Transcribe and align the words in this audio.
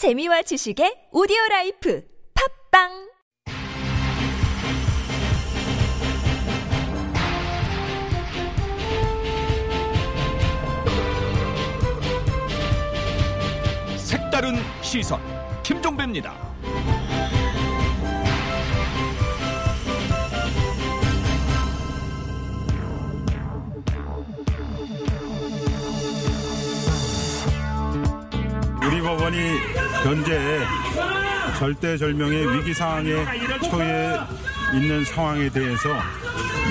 재미와 0.00 0.40
지식의 0.40 1.12
오디오 1.12 1.36
라이프 1.50 2.02
팝빵 2.72 2.88
색다른 13.98 14.54
시선 14.80 15.20
김종배입니다. 15.62 16.32
우리 28.82 29.00
법원이 29.02 29.89
현재 30.02 30.60
절대절명의 31.58 32.56
위기 32.56 32.72
상황에 32.72 33.12
처해 33.68 34.16
있는 34.74 35.04
상황에 35.04 35.50
대해서 35.50 35.88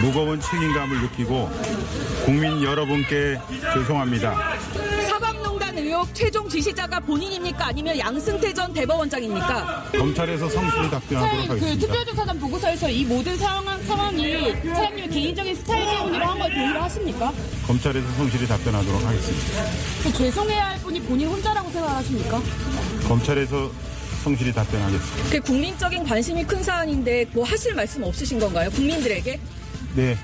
무거운 0.02 0.40
책임감을 0.40 1.02
느끼고 1.02 1.49
국민 2.26 2.63
여러분께 2.63 3.40
죄송합니다. 3.73 4.57
사법농단 5.07 5.77
의혹 5.77 6.13
최종 6.16 6.48
지시자가 6.49 6.99
본인입니까? 7.02 7.68
아니면 7.68 7.99
양승태 7.99 8.54
전 8.54 8.73
대법원장입니까? 8.73 9.84
검찰에서 9.98 10.49
성실히 10.49 10.90
답변하도록 10.90 11.48
그 11.48 11.52
하겠습니다. 11.54 11.80
특별조사단 11.88 12.40
보고서에서 12.40 12.90
이 12.90 13.04
모든 13.05 13.38
상황, 13.38 13.82
상황이 13.84 14.54
차장님의 14.63 15.09
개인적인 15.09 15.55
스타일 15.55 15.85
때문이라 15.85 16.30
한걸 16.32 16.49
동의를 16.54 16.82
하십니까? 16.84 17.34
검찰에서 17.68 18.07
성실히 18.13 18.48
답변하도록 18.48 19.05
하겠습니다. 19.05 19.63
그 20.04 20.13
죄송해야 20.13 20.70
할 20.70 20.80
분이 20.80 21.02
본인 21.02 21.27
혼자라고 21.27 21.70
생각하십니까? 21.71 22.41
검찰에서 23.09 23.72
성실히 24.23 24.54
답변하겠습니다. 24.54 25.30
그 25.31 25.41
국민적인 25.41 26.04
관심이 26.04 26.44
큰 26.44 26.62
사안인데 26.62 27.26
뭐 27.34 27.43
하실 27.43 27.74
말씀 27.74 28.04
없으신 28.04 28.40
건가요? 28.40 28.70
국민들에게? 28.70 29.40
네. 29.96 30.15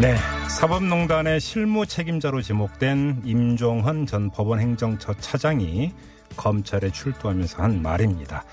네. 0.00 0.16
사법농단의 0.48 1.38
실무 1.40 1.86
책임자로 1.86 2.40
지목된 2.40 3.22
임종헌 3.24 4.06
전 4.06 4.30
법원행정처 4.30 5.14
차장이 5.20 5.92
검찰에 6.36 6.90
출두하면서 6.90 7.62
한 7.62 7.82
말입니다. 7.82 8.44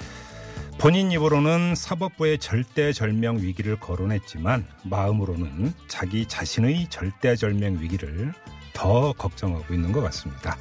본인 0.77 1.11
입으로는 1.11 1.73
사법부의 1.75 2.39
절대절명 2.39 3.37
위기를 3.37 3.79
거론했지만 3.79 4.67
마음으로는 4.83 5.73
자기 5.87 6.27
자신의 6.27 6.89
절대절명 6.89 7.79
위기를 7.79 8.33
더 8.75 9.13
걱정하고 9.13 9.73
있는 9.73 9.91
것 9.91 10.01
같습니다. 10.01 10.57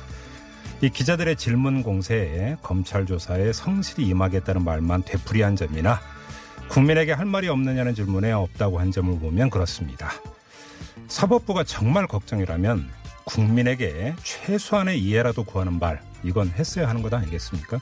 이 0.80 0.88
기자들의 0.88 1.36
질문 1.36 1.82
공세에 1.82 2.56
검찰 2.62 3.04
조사에 3.04 3.52
성실히 3.52 4.06
임하겠다는 4.08 4.64
말만 4.64 5.02
되풀이한 5.02 5.56
점이나 5.56 6.00
국민에게 6.68 7.12
할 7.12 7.26
말이 7.26 7.48
없느냐는 7.48 7.94
질문에 7.94 8.32
없다고 8.32 8.80
한 8.80 8.90
점을 8.90 9.18
보면 9.18 9.50
그렇습니다. 9.50 10.10
사법부가 11.08 11.64
정말 11.64 12.06
걱정이라면 12.06 12.88
국민에게 13.24 14.14
최소한의 14.22 15.00
이해라도 15.00 15.44
구하는 15.44 15.78
말 15.78 16.00
이건 16.22 16.48
했어야 16.48 16.88
하는 16.88 17.02
것 17.02 17.12
아니겠습니까? 17.12 17.80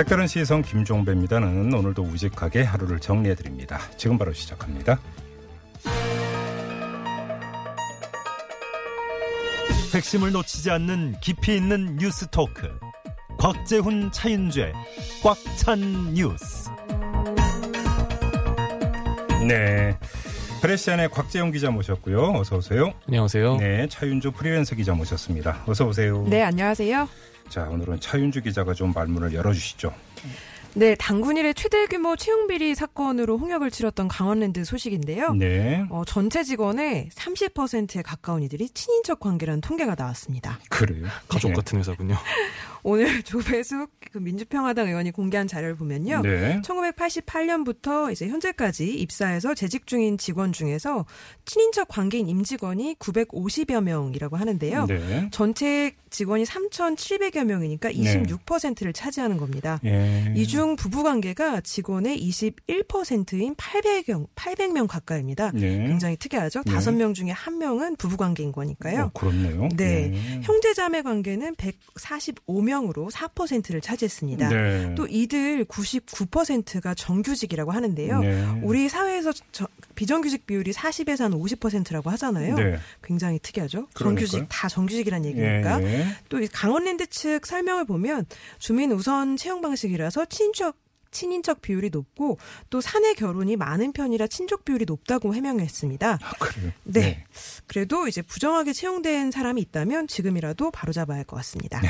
색다른 0.00 0.26
시선 0.26 0.62
김종배입니다는 0.62 1.74
오늘도 1.74 2.02
우직하게 2.02 2.62
하루를 2.62 3.00
정리해 3.00 3.34
드립니다. 3.34 3.78
지금 3.98 4.16
바로 4.16 4.32
시작합니다. 4.32 4.98
핵심을 9.92 10.32
놓치지 10.32 10.70
않는 10.70 11.16
깊이 11.20 11.54
있는 11.56 11.96
뉴스 11.96 12.26
토크. 12.30 12.70
곽재훈 13.38 14.10
차윤주의 14.10 14.72
꽉 15.22 15.36
찬 15.58 16.14
뉴스. 16.14 16.70
네. 19.46 19.98
프레시안의 20.62 21.10
곽재용 21.10 21.50
기자 21.50 21.70
모셨고요. 21.70 22.36
어서 22.36 22.56
오세요. 22.56 22.94
안녕하세요. 23.06 23.56
네, 23.58 23.86
차윤주 23.88 24.30
프리랜서 24.32 24.74
기자 24.74 24.94
모셨습니다. 24.94 25.62
어서 25.66 25.84
오세요. 25.86 26.24
네, 26.26 26.42
안녕하세요. 26.42 27.06
자, 27.50 27.64
오늘은 27.64 27.98
차윤주 28.00 28.42
기자가 28.42 28.72
좀 28.72 28.92
말문을 28.94 29.34
열어주시죠. 29.34 29.92
네, 30.74 30.94
당군 30.94 31.36
일의 31.36 31.52
최대 31.54 31.84
규모 31.86 32.14
채용 32.14 32.46
비리 32.46 32.76
사건으로 32.76 33.38
홍역을 33.38 33.72
치렀던 33.72 34.06
강원랜드 34.06 34.64
소식인데요. 34.64 35.32
네, 35.34 35.84
어, 35.90 36.04
전체 36.06 36.44
직원의 36.44 37.08
30%에 37.12 38.02
가까운 38.02 38.44
이들이 38.44 38.68
친인척 38.70 39.18
관계라는 39.18 39.62
통계가 39.62 39.96
나왔습니다. 39.96 40.60
그래요. 40.68 41.06
가족 41.28 41.48
네. 41.48 41.54
같은 41.54 41.80
회사군요. 41.80 42.14
오늘 42.82 43.06
조배숙 43.22 43.90
그 44.12 44.18
민주평화당 44.18 44.88
의원이 44.88 45.12
공개한 45.12 45.46
자료를 45.46 45.76
보면요. 45.76 46.22
네. 46.22 46.60
1988년부터 46.62 48.10
이제 48.12 48.28
현재까지 48.28 48.94
입사해서 48.94 49.54
재직 49.54 49.86
중인 49.86 50.18
직원 50.18 50.52
중에서 50.52 51.06
친인척 51.44 51.88
관계인 51.88 52.28
임직원이 52.28 52.96
950여 52.98 53.82
명이라고 53.82 54.36
하는데요. 54.36 54.86
네. 54.86 55.28
전체 55.30 55.92
직원이 56.10 56.44
3,700여 56.44 57.44
명이니까 57.44 57.90
26%를 57.92 58.92
차지하는 58.92 59.36
겁니다. 59.36 59.78
예. 59.84 60.32
이중 60.36 60.74
부부 60.74 61.04
관계가 61.04 61.60
직원의 61.60 62.20
21%인 62.20 63.54
800명, 63.54 64.26
800명 64.34 64.88
가까이입니다. 64.88 65.52
네. 65.52 65.86
굉장히 65.86 66.16
특이하죠. 66.16 66.62
네. 66.64 66.72
다섯 66.72 66.92
명 66.92 67.14
중에 67.14 67.30
한 67.30 67.58
명은 67.58 67.96
부부 67.96 68.16
관계인 68.16 68.50
거니까요. 68.50 69.12
어, 69.14 69.18
그렇네요. 69.18 69.68
네. 69.76 70.40
형제자매 70.42 71.02
관계는 71.02 71.54
145명 71.54 72.69
으로 72.78 73.08
4%를 73.10 73.80
차지했습니다. 73.80 74.48
네. 74.48 74.94
또 74.94 75.06
이들 75.08 75.64
99%가 75.64 76.94
정규직이라고 76.94 77.72
하는데요. 77.72 78.20
네. 78.20 78.60
우리 78.62 78.88
사회에서 78.88 79.32
저- 79.52 79.66
비정규직 79.94 80.46
비율이 80.46 80.72
40에서 80.72 81.22
한 81.24 81.32
50%라고 81.32 82.08
하잖아요. 82.10 82.54
네. 82.54 82.78
굉장히 83.02 83.38
특이하죠. 83.40 83.88
그러니까요. 83.94 84.26
정규직 84.26 84.46
다 84.48 84.68
정규직이란 84.68 85.24
얘기니까. 85.26 85.82
예. 85.82 86.06
또이 86.28 86.48
강원랜드 86.48 87.06
측 87.08 87.44
설명을 87.46 87.84
보면 87.84 88.24
주민 88.58 88.92
우선 88.92 89.36
채용 89.36 89.60
방식이라서 89.60 90.26
친척 90.26 90.76
친인척 91.12 91.60
비율이 91.60 91.90
높고 91.90 92.38
또 92.70 92.80
사내 92.80 93.14
결혼이 93.14 93.56
많은 93.56 93.92
편이라 93.92 94.28
친족 94.28 94.64
비율이 94.64 94.84
높다고 94.86 95.34
해명했습니다. 95.34 96.18
아, 96.22 96.30
그래요. 96.38 96.70
네. 96.84 97.24
그래도 97.66 98.06
이제 98.06 98.22
부정하게 98.22 98.72
채용된 98.72 99.32
사람이 99.32 99.60
있다면 99.60 100.06
지금이라도 100.06 100.70
바로잡아야 100.70 101.18
할 101.18 101.24
것 101.24 101.34
같습니다. 101.38 101.80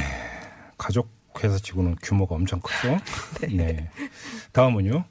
가족 0.81 1.11
회사 1.45 1.59
치고는 1.59 1.97
규모가 2.03 2.35
엄청 2.35 2.59
크죠. 2.61 2.99
네. 3.55 3.91
다음은요. 4.53 5.05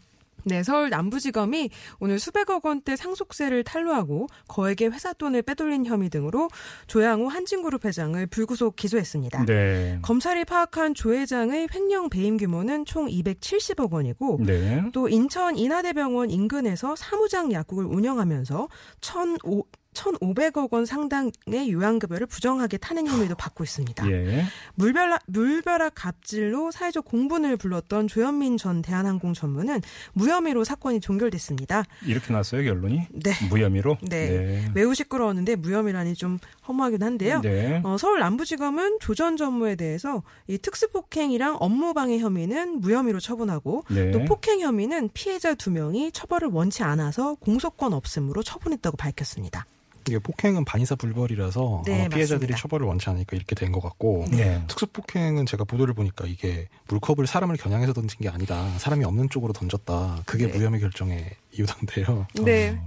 네, 0.45 0.63
서울 0.63 0.89
남부지검이 0.89 1.69
오늘 1.99 2.17
수백억 2.17 2.65
원대 2.65 2.95
상속세를 2.95 3.63
탈루하고 3.63 4.27
거액의 4.47 4.91
회사 4.91 5.13
돈을 5.13 5.43
빼돌린 5.43 5.85
혐의 5.85 6.09
등으로 6.09 6.49
조양호 6.87 7.27
한진그룹 7.27 7.85
회장을 7.85 8.25
불구속 8.27 8.75
기소했습니다. 8.75 9.45
네. 9.45 9.99
검찰이 10.01 10.45
파악한 10.45 10.95
조 10.95 11.13
회장의 11.13 11.67
횡령 11.73 12.09
배임 12.09 12.37
규모는 12.37 12.85
총 12.85 13.07
270억 13.07 13.91
원이고 13.91 14.39
네. 14.45 14.83
또 14.93 15.07
인천 15.07 15.55
인하대병원 15.55 16.31
인근에서 16.31 16.95
사무장 16.95 17.51
약국을 17.51 17.85
운영하면서 17.85 18.67
1,500억 19.01 19.78
1,500억 19.99 20.73
원 20.73 20.85
상당의 20.85 21.71
요양급여를 21.71 22.27
부정하게 22.27 22.77
타는 22.77 23.07
혐의도 23.07 23.35
받고 23.35 23.63
있습니다. 23.63 24.09
예. 24.09 24.45
물벼락, 24.75 25.21
물벼락 25.27 25.93
갑질로 25.95 26.71
사회적 26.71 27.05
공분을 27.05 27.57
불렀던 27.57 28.07
조현민 28.07 28.57
전 28.57 28.81
대한항공 28.81 29.33
전무는 29.33 29.81
무혐의로 30.13 30.63
사건이 30.63 31.01
종결됐습니다. 31.01 31.83
이렇게 32.05 32.33
났어요, 32.33 32.63
결론이? 32.63 33.07
네. 33.11 33.31
무혐의로? 33.49 33.97
네. 34.09 34.67
매우 34.73 34.93
시끄러웠는데 34.95 35.55
무혐의라니 35.57 36.15
좀 36.15 36.39
허무하긴 36.67 37.03
한데요. 37.03 37.41
네. 37.41 37.81
어, 37.83 37.97
서울 37.99 38.19
남부지검은 38.19 38.97
조 38.99 39.19
전 39.19 39.35
전무에 39.35 39.75
대해서 39.75 40.23
이 40.47 40.57
특수폭행이랑 40.57 41.57
업무방해 41.59 42.19
혐의는 42.19 42.79
무혐의로 42.79 43.19
처분하고 43.19 43.83
네. 43.89 44.11
또 44.11 44.23
폭행 44.23 44.61
혐의는 44.61 45.09
피해자 45.13 45.53
두 45.55 45.71
명이 45.71 46.13
처벌을 46.13 46.47
원치 46.47 46.83
않아서 46.83 47.35
공소권 47.41 47.91
없음으로 47.91 48.41
처분했다고 48.41 48.95
밝혔습니다. 48.95 49.65
이게 50.07 50.17
폭행은 50.19 50.65
반의사 50.65 50.95
불벌이라서 50.95 51.83
네, 51.85 51.99
아마 52.01 52.09
피해자들이 52.09 52.51
맞습니다. 52.51 52.57
처벌을 52.57 52.87
원치 52.87 53.09
않으니까 53.09 53.35
이렇게 53.35 53.53
된 53.55 53.71
것 53.71 53.81
같고 53.81 54.25
네. 54.31 54.63
특수폭행은 54.67 55.45
제가 55.45 55.63
보도를 55.63 55.93
보니까 55.93 56.25
이게 56.25 56.67
물컵을 56.87 57.27
사람을 57.27 57.57
겨냥해서 57.57 57.93
던진 57.93 58.19
게 58.21 58.29
아니다. 58.29 58.67
사람이 58.79 59.05
없는 59.05 59.29
쪽으로 59.29 59.53
던졌다. 59.53 60.23
그게 60.25 60.47
네. 60.47 60.57
무혐의 60.57 60.79
결정의 60.79 61.29
이유던데요. 61.51 62.25
네. 62.43 62.79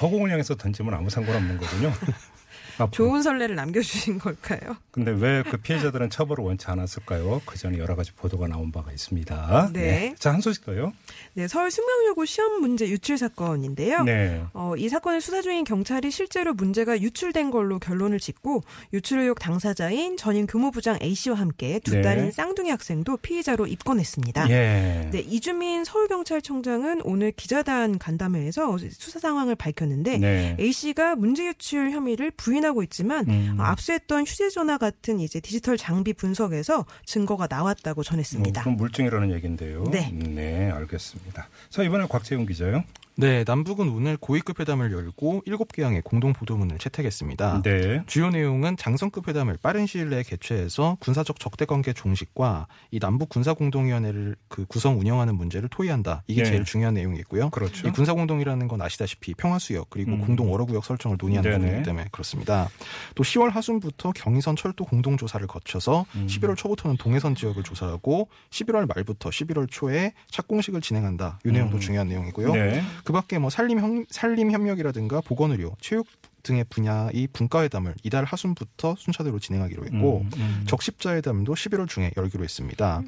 허공을 0.00 0.30
향해서 0.30 0.54
던지면 0.54 0.94
아무 0.94 1.10
상관없는 1.10 1.58
거군요. 1.58 1.92
앞으로. 2.78 2.90
좋은 2.90 3.22
선례를 3.22 3.54
남겨주신 3.56 4.18
걸까요? 4.18 4.76
근데 4.90 5.10
왜 5.12 5.42
그 5.42 5.56
피해자들은 5.58 6.08
처벌을 6.10 6.44
원치 6.44 6.66
않았을까요? 6.68 7.42
그 7.44 7.58
전에 7.58 7.78
여러 7.78 7.94
가지 7.96 8.12
보도가 8.12 8.46
나온 8.48 8.70
바가 8.72 8.90
있습니다. 8.92 9.70
네. 9.72 10.14
자, 10.18 10.32
한 10.32 10.40
소식 10.40 10.64
더요. 10.64 10.92
네, 11.34 11.48
서울 11.48 11.70
숙명여고 11.70 12.24
시험 12.24 12.60
문제 12.60 12.88
유출 12.88 13.18
사건인데요. 13.18 14.04
네. 14.04 14.42
어, 14.54 14.74
이 14.76 14.88
사건을 14.88 15.20
수사 15.20 15.42
중인 15.42 15.64
경찰이 15.64 16.10
실제로 16.10 16.54
문제가 16.54 17.00
유출된 17.00 17.50
걸로 17.50 17.78
결론을 17.78 18.18
짓고 18.20 18.62
유출 18.92 19.18
의혹 19.20 19.38
당사자인 19.40 20.16
전임 20.16 20.46
교무부장 20.46 20.98
A 21.02 21.14
씨와 21.14 21.36
함께 21.36 21.80
두 21.80 21.92
네. 21.96 22.02
딸인 22.02 22.30
쌍둥이 22.30 22.70
학생도 22.70 23.18
피의자로 23.18 23.66
입건했습니다. 23.66 24.48
예. 24.50 25.08
네, 25.10 25.18
이주민 25.20 25.84
서울경찰청장은 25.84 27.02
오늘 27.04 27.32
기자단 27.32 27.98
간담회에서 27.98 28.78
수사 28.92 29.18
상황을 29.18 29.54
밝혔는데 29.54 30.18
네. 30.18 30.56
A 30.58 30.72
씨가 30.72 31.16
문제 31.16 31.46
유출 31.46 31.90
혐의를 31.90 32.30
부인 32.30 32.61
하고 32.64 32.82
있지만 32.82 33.28
음. 33.28 33.56
어, 33.58 33.62
압수했던 33.62 34.24
휴대전화 34.24 34.78
같은 34.78 35.20
이제 35.20 35.40
디지털 35.40 35.76
장비 35.76 36.12
분석에서 36.12 36.86
증거가 37.04 37.46
나왔다고 37.48 38.02
전했습니다. 38.02 38.60
뭐 38.60 38.62
그럼 38.62 38.76
물증이라는 38.76 39.32
얘기인데요. 39.32 39.84
네. 39.90 40.10
네, 40.12 40.70
알겠습니다. 40.70 41.48
자, 41.70 41.82
이번에 41.82 42.06
곽재훈 42.08 42.46
기자요. 42.46 42.84
네, 43.14 43.44
남북은 43.46 43.90
오늘 43.90 44.16
고위급 44.16 44.58
회담을 44.60 44.90
열고 44.90 45.42
7개항의 45.46 46.02
공동 46.02 46.32
보도문을 46.32 46.78
채택했습니다. 46.78 47.62
네. 47.62 48.02
주요 48.06 48.30
내용은 48.30 48.76
장성급 48.76 49.28
회담을 49.28 49.58
빠른 49.62 49.86
시일 49.86 50.08
내에 50.08 50.22
개최해서 50.22 50.96
군사적 51.00 51.38
적대 51.38 51.66
관계 51.66 51.92
종식과 51.92 52.68
이 52.90 52.98
남북 52.98 53.28
군사 53.28 53.52
공동위원회를 53.52 54.36
그 54.48 54.64
구성 54.64 54.98
운영하는 54.98 55.36
문제를 55.36 55.68
토의한다. 55.68 56.22
이게 56.26 56.42
네. 56.42 56.50
제일 56.50 56.64
중요한 56.64 56.94
내용이고요. 56.94 57.50
그렇죠. 57.50 57.86
이 57.86 57.90
군사 57.90 58.14
공동이라는 58.14 58.66
건 58.66 58.80
아시다시피 58.80 59.34
평화 59.34 59.58
수역 59.58 59.90
그리고 59.90 60.12
음. 60.12 60.20
공동 60.20 60.52
어로 60.52 60.64
구역 60.64 60.84
설정을 60.84 61.18
논의하는 61.20 61.50
네네. 61.50 61.60
부분이기 61.60 61.84
때문에 61.84 62.06
그렇습니다. 62.12 62.68
또 63.14 63.22
10월 63.22 63.50
하순부터 63.50 64.12
경의선 64.12 64.56
철도 64.56 64.84
공동 64.84 65.18
조사를 65.18 65.46
거쳐서 65.46 66.06
음. 66.14 66.26
11월 66.28 66.56
초부터는 66.56 66.96
동해선 66.96 67.34
지역을 67.34 67.62
조사하고 67.62 68.28
11월 68.50 68.92
말부터 68.94 69.28
11월 69.28 69.66
초에 69.70 70.14
착공식을 70.30 70.80
진행한다. 70.80 71.40
이 71.44 71.50
내용도 71.50 71.76
음. 71.76 71.80
중요한 71.80 72.08
내용이고요. 72.08 72.52
네. 72.54 72.82
그밖에 73.04 73.38
뭐 73.38 73.50
산림 73.50 73.80
형, 73.80 74.04
산림 74.10 74.50
협력이라든가 74.50 75.20
보건의료, 75.20 75.76
체육 75.80 76.06
등의 76.42 76.64
분야의 76.68 77.28
분과회담을 77.32 77.94
이달 78.02 78.24
하순부터 78.24 78.96
순차적으로 78.98 79.38
진행하기로 79.38 79.84
했고 79.86 80.22
음, 80.22 80.30
음. 80.36 80.64
적십자회담도 80.66 81.54
11월 81.54 81.88
중에 81.88 82.10
열기로 82.16 82.44
했습니다. 82.44 83.02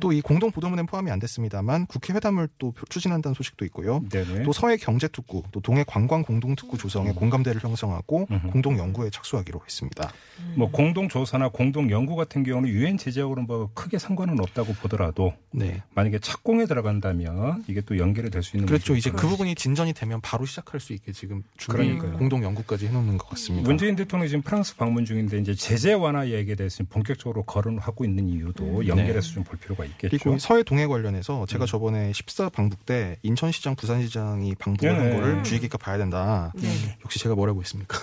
또이 0.00 0.20
공동 0.20 0.50
보도문엔 0.50 0.86
포함이 0.86 1.10
안 1.10 1.18
됐습니다만 1.18 1.86
국회 1.86 2.12
회담을 2.12 2.48
또 2.58 2.74
추진한다는 2.88 3.34
소식도 3.34 3.64
있고요. 3.66 4.02
네네. 4.10 4.42
또 4.42 4.52
서해 4.52 4.76
경제특구, 4.76 5.44
또 5.52 5.60
동해 5.60 5.84
관광 5.86 6.22
공동특구 6.22 6.78
조성에 6.78 7.12
공감대를 7.12 7.62
형성하고 7.62 8.26
음. 8.30 8.50
공동 8.50 8.78
연구에 8.78 9.10
착수하기로 9.10 9.60
했습니다. 9.64 10.12
뭐 10.56 10.70
공동 10.70 11.08
조사나 11.08 11.48
공동 11.50 11.90
연구 11.90 12.16
같은 12.16 12.42
경우는 12.42 12.68
유엔 12.70 12.96
제재하고는 12.98 13.46
뭐 13.46 13.70
크게 13.74 13.98
상관은 13.98 14.40
없다고 14.40 14.72
보더라도 14.74 15.32
네. 15.52 15.82
만약에 15.94 16.18
착공에 16.18 16.66
들어간다면 16.66 17.64
이게 17.68 17.80
또 17.82 17.98
연결이 17.98 18.30
될수 18.30 18.56
있는 18.56 18.66
그렇죠. 18.66 18.96
이제. 18.96 19.10
그 19.10 19.28
부분이 19.28 19.54
진전이 19.54 19.92
되면 19.92 20.20
바로 20.20 20.46
시작할 20.46 20.80
수 20.80 20.92
있게 20.92 21.12
지금 21.12 21.42
준비 21.56 21.82
그러니까요. 21.82 22.18
공동 22.18 22.42
연구까지 22.42 22.79
해놓는 22.88 23.18
것 23.18 23.28
같습니다. 23.30 23.68
문재인 23.68 23.96
대통령이 23.96 24.28
지금 24.30 24.42
프랑스 24.42 24.76
방문 24.76 25.04
중인데 25.04 25.38
이제 25.38 25.54
제재 25.54 25.92
완화 25.92 26.28
얘기에 26.28 26.54
대해서 26.54 26.82
본격적으로 26.88 27.42
거론하고 27.44 28.04
있는 28.04 28.28
이유도 28.28 28.86
연결해서 28.86 29.30
좀볼 29.32 29.58
필요가 29.58 29.84
있겠죠. 29.84 30.06
음. 30.16 30.18
그리고 30.22 30.38
서해 30.38 30.62
동해 30.62 30.86
관련해서 30.86 31.44
제가 31.46 31.66
저번에 31.66 32.12
14 32.12 32.48
방북 32.48 32.86
때 32.86 33.18
인천시장, 33.22 33.76
부산시장이 33.76 34.54
방북을 34.56 34.92
네네. 34.92 35.10
한 35.10 35.20
거를 35.20 35.42
주의 35.44 35.60
깊게 35.60 35.76
봐야 35.78 35.98
된다. 35.98 36.52
네네. 36.56 36.98
역시 37.04 37.18
제가 37.18 37.34
뭐라고 37.34 37.60
했습니까? 37.60 37.98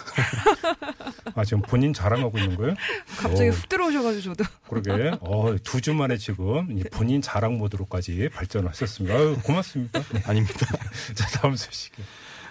아 1.35 1.43
지금 1.43 1.61
본인 1.61 1.93
자랑하고 1.93 2.37
있는 2.37 2.55
거예요? 2.57 2.75
갑자기 3.17 3.49
어, 3.49 3.51
훅 3.51 3.67
들어오셔가지고 3.69 4.35
저도 4.35 4.43
그러게. 4.69 5.11
어, 5.21 5.55
두 5.63 5.81
주 5.87 5.93
만에 5.93 6.17
지금 6.17 6.67
본인 6.91 7.21
자랑 7.21 7.57
모드로까지 7.59 8.29
발전을 8.33 8.67
하셨습니다. 8.69 9.15
아유, 9.15 9.37
고맙습니다. 9.41 10.01
네. 10.11 10.21
아닙니다. 10.25 10.65
자, 11.15 11.25
다음 11.39 11.55
소식. 11.55 11.93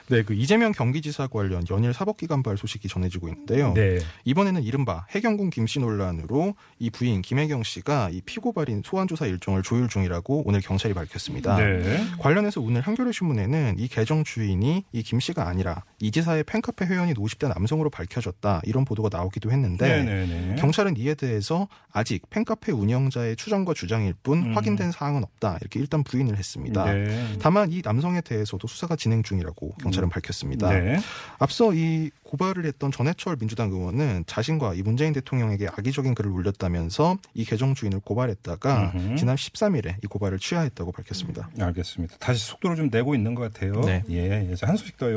네, 0.08 0.22
그 0.22 0.34
이재명 0.34 0.72
경기지사 0.72 1.28
관련 1.28 1.64
연일 1.70 1.92
사법기관발 1.94 2.56
소식이 2.56 2.88
전해지고 2.88 3.28
있는데요. 3.28 3.72
네. 3.74 3.98
이번에는 4.24 4.62
이른바 4.62 5.06
해경군 5.10 5.50
김씨 5.50 5.80
논란으로 5.80 6.54
이 6.78 6.90
부인 6.90 7.22
김혜경 7.22 7.62
씨가 7.62 8.10
이 8.10 8.20
피고발인 8.20 8.82
소환조사 8.84 9.26
일정을 9.26 9.62
조율 9.62 9.88
중이라고 9.88 10.42
오늘 10.46 10.60
경찰이 10.60 10.94
밝혔습니다. 10.94 11.56
네. 11.56 12.04
관련해서 12.18 12.60
오늘 12.60 12.82
한겨레 12.82 13.12
신문에는 13.12 13.76
이 13.78 13.88
계정 13.88 14.22
주인이 14.24 14.84
이 14.92 15.02
김 15.06 15.20
씨가 15.20 15.46
아니라 15.46 15.84
이 16.00 16.10
지사의 16.10 16.42
팬카페 16.44 16.84
회원인 16.86 17.14
50대 17.14 17.48
남성으로 17.48 17.90
밝혀졌다 17.90 18.60
이런 18.64 18.84
보도가 18.84 19.08
나오기도 19.12 19.52
했는데 19.52 20.02
네네네. 20.04 20.56
경찰은 20.56 20.96
이에 20.96 21.14
대해서 21.14 21.68
아직 21.92 22.28
팬카페 22.28 22.72
운영자의 22.72 23.36
추정과 23.36 23.72
주장일 23.74 24.14
뿐 24.22 24.46
음. 24.50 24.56
확인된 24.56 24.90
사항은 24.90 25.22
없다 25.22 25.58
이렇게 25.60 25.78
일단 25.78 26.02
부인을 26.02 26.36
했습니다. 26.36 26.92
네. 26.92 27.36
다만 27.40 27.70
이 27.70 27.82
남성에 27.84 28.20
대해서도 28.22 28.66
수사가 28.66 28.96
진행 28.96 29.22
중이라고 29.22 29.74
경찰 29.80 29.95
은 30.02 30.08
밝혔습니다. 30.08 30.70
네. 30.70 30.98
앞서 31.38 31.72
이 31.74 32.10
고발을 32.22 32.64
했던 32.64 32.90
전해철 32.90 33.36
민주당 33.36 33.70
의원은 33.70 34.24
자신과 34.26 34.74
이 34.74 34.82
문재인 34.82 35.12
대통령에게 35.12 35.68
악의적인 35.68 36.14
글을 36.14 36.30
올렸다면서 36.30 37.18
이 37.34 37.44
계정 37.44 37.74
주인을 37.74 38.00
고발했다가 38.00 38.92
음흠. 38.94 39.16
지난 39.16 39.36
13일에 39.36 39.96
이 40.02 40.06
고발을 40.06 40.38
취하했다고 40.38 40.92
밝혔습니다. 40.92 41.48
알겠습니다. 41.58 42.16
다시 42.18 42.46
속도를 42.46 42.76
좀 42.76 42.88
내고 42.90 43.14
있는 43.14 43.34
것 43.34 43.52
같아요. 43.52 43.80
네. 43.82 44.02
예. 44.10 44.48
예. 44.50 44.54
자, 44.54 44.66
한 44.66 44.76
소식 44.76 44.96
더요. 44.96 45.14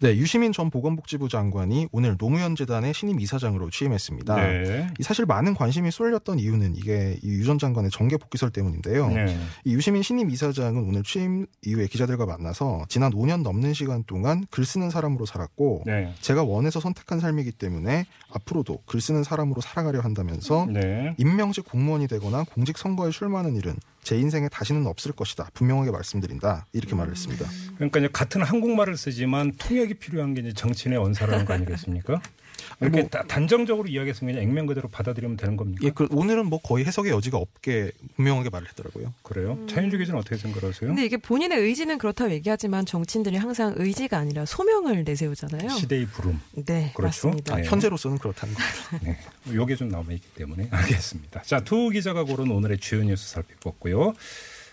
네, 0.00 0.14
유시민 0.16 0.52
전 0.52 0.70
보건복지부 0.70 1.28
장관이 1.28 1.88
오늘 1.90 2.16
노무현 2.18 2.54
재단의 2.54 2.92
신임 2.92 3.18
이사장으로 3.18 3.70
취임했습니다. 3.70 4.36
네. 4.36 4.86
이 4.98 5.02
사실 5.02 5.24
많은 5.24 5.54
관심이 5.54 5.90
쏠렸던 5.90 6.38
이유는 6.38 6.76
이게 6.76 7.18
이유전 7.22 7.58
장관의 7.58 7.90
정계 7.90 8.18
복귀설 8.18 8.50
때문인데요. 8.50 9.08
네. 9.08 9.36
이 9.64 9.74
유시민 9.74 10.02
신임 10.02 10.30
이사장은 10.30 10.84
오늘 10.84 11.02
취임 11.02 11.46
이후에 11.64 11.86
기자들과 11.86 12.26
만나서 12.26 12.84
지난 12.88 13.12
5년 13.12 13.42
넘는 13.42 13.72
시간 13.72 14.04
동안 14.04 14.46
글 14.50 14.66
쓰는 14.66 14.90
사람으로 14.90 15.24
살았고 15.24 15.84
네. 15.86 16.12
제가 16.20 16.44
원해서 16.44 16.78
선택한 16.78 17.20
삶이기 17.20 17.52
때문에 17.52 18.04
앞으로도 18.30 18.82
글 18.84 19.00
쓰는 19.00 19.24
사람으로 19.24 19.62
살아가려 19.62 20.00
한다면서 20.00 20.66
네. 20.66 21.14
임명직 21.16 21.64
공무원이 21.64 22.06
되거나 22.08 22.44
공직 22.44 22.76
선거에 22.76 23.10
출마하는 23.10 23.56
일은 23.56 23.76
제 24.06 24.16
인생에 24.16 24.48
다시는 24.48 24.86
없을 24.86 25.10
것이다. 25.10 25.50
분명하게 25.52 25.90
말씀드린다. 25.90 26.68
이렇게 26.72 26.94
말을 26.94 27.10
했습니다. 27.10 27.44
그러니까 27.74 27.98
이제 27.98 28.08
같은 28.12 28.40
한국말을 28.40 28.96
쓰지만 28.96 29.50
통역이 29.58 29.94
필요한 29.94 30.32
게 30.32 30.42
이제 30.42 30.52
정치인의 30.52 30.96
언사라는 30.96 31.44
거 31.44 31.54
아니겠습니까? 31.54 32.22
이렇게 32.80 33.00
뭐- 33.00 33.08
다- 33.08 33.24
단정적으로 33.26 33.88
그냥 33.88 34.38
액면 34.42 34.66
그대로 34.66 34.88
받아들이면 34.88 35.36
되는 35.36 35.56
겁니까? 35.56 35.80
예, 35.84 35.90
그 35.90 36.06
오늘은 36.10 36.46
뭐 36.46 36.60
거의 36.60 36.84
해석의 36.84 37.12
여지가 37.12 37.38
없게 37.38 37.92
분명하게 38.16 38.50
말을 38.50 38.68
했더라고요. 38.68 39.14
그래요? 39.22 39.58
차윤주 39.68 39.98
기자는 39.98 40.20
어떻게 40.20 40.36
생각하세요? 40.36 40.88
근데 40.90 41.04
이게 41.04 41.16
본인의 41.16 41.58
의지는 41.58 41.98
그렇다고 41.98 42.30
얘기하지만 42.32 42.84
정치인들이 42.86 43.36
항상 43.36 43.74
의지가 43.76 44.18
아니라 44.18 44.44
소명을 44.44 45.04
내세우잖아요. 45.04 45.68
시대의 45.70 46.06
부름. 46.06 46.40
네, 46.52 46.92
그렇죠. 46.94 47.28
맞습니다. 47.28 47.56
네. 47.56 47.64
현재로서는 47.64 48.18
그렇다는 48.18 48.54
거죠. 48.54 48.98
네. 49.04 49.18
요게 49.54 49.76
좀 49.76 49.88
남아 49.88 50.12
있기 50.12 50.28
때문에 50.34 50.68
알겠습니다. 50.72 51.42
자, 51.42 51.60
두 51.60 51.90
기자가 51.90 52.24
고른 52.24 52.50
오늘의 52.50 52.78
주요 52.78 53.02
뉴스 53.04 53.28
살펴봤고요. 53.30 54.14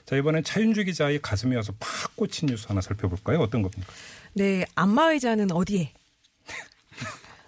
자, 0.06 0.18
이번엔 0.18 0.44
차윤주 0.44 0.84
기자의 0.86 1.22
가슴에 1.22 1.56
와서 1.56 1.74
팍 1.80 2.16
꽂힌 2.18 2.50
뉴스 2.50 2.68
하나 2.68 2.82
살펴볼까요? 2.82 3.40
어떤 3.40 3.62
겁니까? 3.62 3.86
네, 4.34 4.66
안마 4.76 5.12
의자는 5.14 5.52
어디에? 5.52 5.92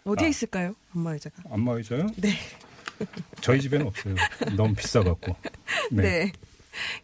어디에 0.06 0.28
아. 0.28 0.30
있을까요? 0.30 0.76
안마의자가. 0.96 1.44
안마의자요? 1.50 2.08
네. 2.18 2.30
저희 3.42 3.60
집에는 3.62 3.88
없어요. 3.88 4.16
너무 4.56 4.74
비싸갖고. 4.76 5.36
네. 5.92 6.32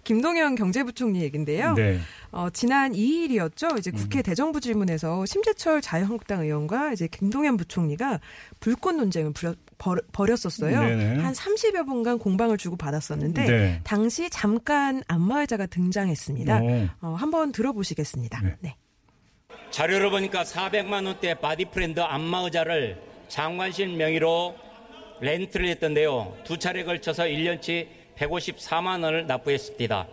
김동연 0.04 0.56
경제부총리 0.56 1.22
얘긴데요. 1.24 1.74
네. 1.74 2.00
어, 2.32 2.50
지난 2.52 2.92
2일이었죠. 2.94 3.78
이제 3.80 3.90
국회 3.90 4.20
음. 4.20 4.24
대정부 4.24 4.60
질문에서 4.62 5.26
심재철 5.26 5.82
자유한국당 5.82 6.42
의원과 6.42 6.94
이제 6.94 7.08
김동연 7.08 7.58
부총리가 7.58 8.20
불꽃 8.60 8.96
논쟁을 8.96 9.34
부려, 9.34 9.56
벌, 9.78 10.02
벌였었어요. 10.12 10.80
네네. 10.80 11.24
한 11.24 11.34
30여 11.34 11.86
분간 11.86 12.20
공방을 12.20 12.58
주고 12.58 12.76
받았었는데 12.76 13.46
네. 13.46 13.82
당시 13.84 14.30
잠깐 14.30 15.04
안마의자가 15.08 15.66
등장했습니다. 15.66 16.62
오. 16.62 16.88
어, 17.02 17.14
한번 17.16 17.52
들어보시겠습니다. 17.52 18.42
네. 18.42 18.56
네. 18.60 18.76
자료를 19.72 20.10
보니까 20.10 20.44
400만 20.44 21.06
원대 21.06 21.34
바디프렌드 21.34 22.02
안마 22.02 22.40
의자를 22.40 23.02
장관실 23.30 23.96
명의로 23.96 24.56
렌트를 25.22 25.68
했던데요. 25.70 26.38
두 26.44 26.58
차례 26.58 26.84
걸쳐서 26.84 27.24
1년치 27.24 27.88
154만 28.18 29.04
원을 29.04 29.28
납부했습니다. 29.28 30.08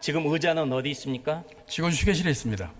지금 0.00 0.26
의자는 0.26 0.72
어디 0.72 0.90
있습니까? 0.90 1.42
직원 1.66 1.92
휴게실에 1.92 2.30
있습니다. 2.30 2.72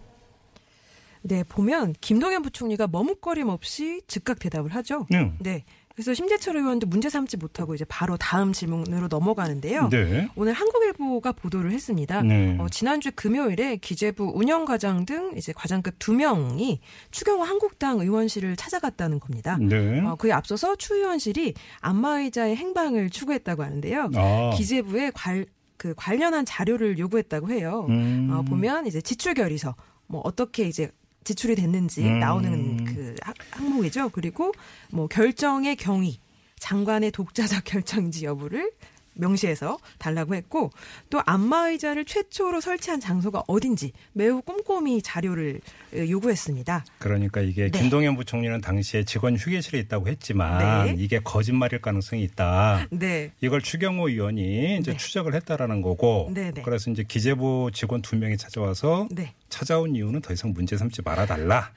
네, 1.22 1.42
보면 1.42 1.94
김동연 2.00 2.42
부총리가 2.42 2.86
머뭇거림 2.86 3.48
없이 3.48 4.02
즉각 4.06 4.38
대답을 4.38 4.74
하죠. 4.74 5.06
응. 5.14 5.36
네. 5.40 5.64
그래서 5.94 6.12
심재철 6.12 6.56
의원도 6.56 6.88
문제 6.88 7.08
삼지 7.08 7.36
못하고 7.36 7.74
이제 7.74 7.84
바로 7.88 8.16
다음 8.16 8.52
질문으로 8.52 9.06
넘어가는데요. 9.08 9.88
네. 9.90 10.28
오늘 10.34 10.52
한국일보가 10.52 11.32
보도를 11.32 11.70
했습니다. 11.70 12.20
네. 12.22 12.56
어, 12.58 12.66
지난주 12.68 13.12
금요일에 13.14 13.76
기재부 13.76 14.32
운영과장 14.34 15.06
등 15.06 15.32
이제 15.36 15.52
과장급 15.52 15.94
두 16.00 16.12
명이 16.12 16.80
추경호 17.12 17.44
한국당 17.44 18.00
의원실을 18.00 18.56
찾아갔다는 18.56 19.20
겁니다. 19.20 19.56
네. 19.60 20.00
어, 20.00 20.16
그에 20.16 20.32
앞서서 20.32 20.74
추 20.74 20.96
의원실이 20.96 21.54
안마의자의 21.80 22.56
행방을 22.56 23.10
추구했다고 23.10 23.62
하는데요. 23.62 24.10
아. 24.16 24.50
기재부에 24.56 25.12
관, 25.14 25.46
그 25.76 25.94
관련한 25.96 26.44
자료를 26.44 26.98
요구했다고 26.98 27.50
해요. 27.50 27.86
음. 27.88 28.30
어, 28.32 28.42
보면 28.42 28.88
이제 28.88 29.00
지출 29.00 29.34
결의서 29.34 29.76
뭐 30.08 30.20
어떻게 30.24 30.66
이제 30.66 30.90
지출이 31.24 31.54
됐는지 31.56 32.02
음. 32.04 32.20
나오는 32.20 32.84
그 32.84 33.14
학- 33.22 33.34
항목이죠. 33.50 34.10
그리고 34.10 34.52
뭐 34.90 35.06
결정의 35.08 35.76
경위, 35.76 36.18
장관의 36.58 37.10
독자적 37.10 37.64
결정인지 37.64 38.24
여부를 38.24 38.70
명시해서 39.14 39.78
달라고 39.98 40.34
했고 40.34 40.70
또 41.10 41.20
안마의자를 41.24 42.04
최초로 42.04 42.60
설치한 42.60 43.00
장소가 43.00 43.44
어딘지 43.46 43.92
매우 44.12 44.42
꼼꼼히 44.42 45.02
자료를 45.02 45.60
에, 45.94 46.10
요구했습니다. 46.10 46.84
그러니까 46.98 47.40
이게 47.40 47.70
네. 47.70 47.78
김동연 47.78 48.16
부총리는 48.16 48.60
당시에 48.60 49.04
직원 49.04 49.36
휴게실에 49.36 49.78
있다고 49.80 50.08
했지만 50.08 50.86
네. 50.86 50.94
이게 50.98 51.20
거짓말일 51.20 51.80
가능성이 51.80 52.22
있다. 52.24 52.86
네. 52.90 53.32
이걸 53.40 53.62
추경호 53.62 54.08
의원이 54.08 54.78
이제 54.78 54.92
네. 54.92 54.96
추적을 54.96 55.34
했다라는 55.34 55.82
거고 55.82 56.30
네, 56.32 56.50
네. 56.52 56.62
그래서 56.62 56.90
이제 56.90 57.04
기재부 57.06 57.70
직원 57.72 58.02
두 58.02 58.16
명이 58.16 58.36
찾아와서 58.36 59.08
네. 59.10 59.34
찾아온 59.48 59.94
이유는 59.94 60.20
더 60.20 60.32
이상 60.32 60.52
문제 60.52 60.76
삼지 60.76 61.02
말아달라 61.02 61.70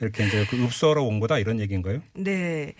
이렇게 0.00 0.26
이제 0.26 0.44
그 0.50 0.62
읍소하러 0.62 1.02
온 1.02 1.20
거다 1.20 1.38
이런 1.38 1.58
얘기인가요? 1.60 2.02
네. 2.14 2.74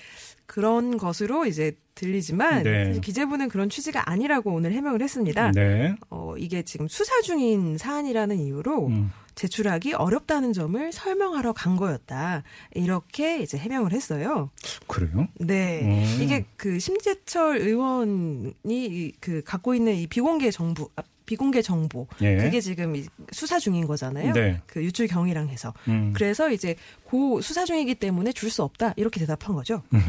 그런 0.49 0.97
것으로 0.97 1.45
이제 1.45 1.77
들리지만 1.95 2.63
네. 2.63 2.99
기재부는 3.03 3.49
그런 3.49 3.69
취지가 3.69 4.09
아니라고 4.11 4.51
오늘 4.53 4.73
해명을 4.73 5.03
했습니다. 5.03 5.53
네. 5.53 5.95
어, 6.11 6.35
이게 6.39 6.63
지금 6.63 6.89
수사 6.89 7.21
중인 7.21 7.77
사안이라는 7.77 8.39
이유로 8.39 8.87
음. 8.87 9.11
제출하기 9.35 9.93
어렵다는 9.93 10.53
점을 10.55 10.91
설명하러 10.93 11.53
간 11.53 11.77
거였다. 11.77 12.45
이렇게 12.75 13.41
이제 13.43 13.59
해명을 13.59 13.93
했어요. 13.93 14.51
그래요? 14.87 15.29
네. 15.39 15.83
음. 15.83 16.23
이게 16.23 16.47
그 16.57 16.79
심재철 16.79 17.59
의원이 17.59 18.55
이- 18.65 19.13
그 19.21 19.43
갖고 19.45 19.75
있는 19.75 19.95
이 19.95 20.07
비공개 20.07 20.51
정보, 20.51 20.89
아, 20.97 21.03
비공개 21.29 21.61
정보. 21.61 22.07
예. 22.23 22.39
그게 22.39 22.59
지금 22.63 22.97
이 22.97 23.05
수사 23.33 23.59
중인 23.59 23.87
거잖아요. 23.87 24.33
네. 24.33 24.63
그 24.67 24.83
유출 24.83 25.07
경위랑 25.07 25.49
해서. 25.51 25.75
음. 25.89 26.13
그래서 26.17 26.51
이제 26.51 26.75
고 27.05 27.43
수사 27.43 27.67
중이기 27.67 27.97
때문에 27.97 28.33
줄 28.33 28.49
수 28.49 28.63
없다. 28.63 28.95
이렇게 28.97 29.21
대답한 29.21 29.55
거죠. 29.55 29.83
음. 29.93 30.01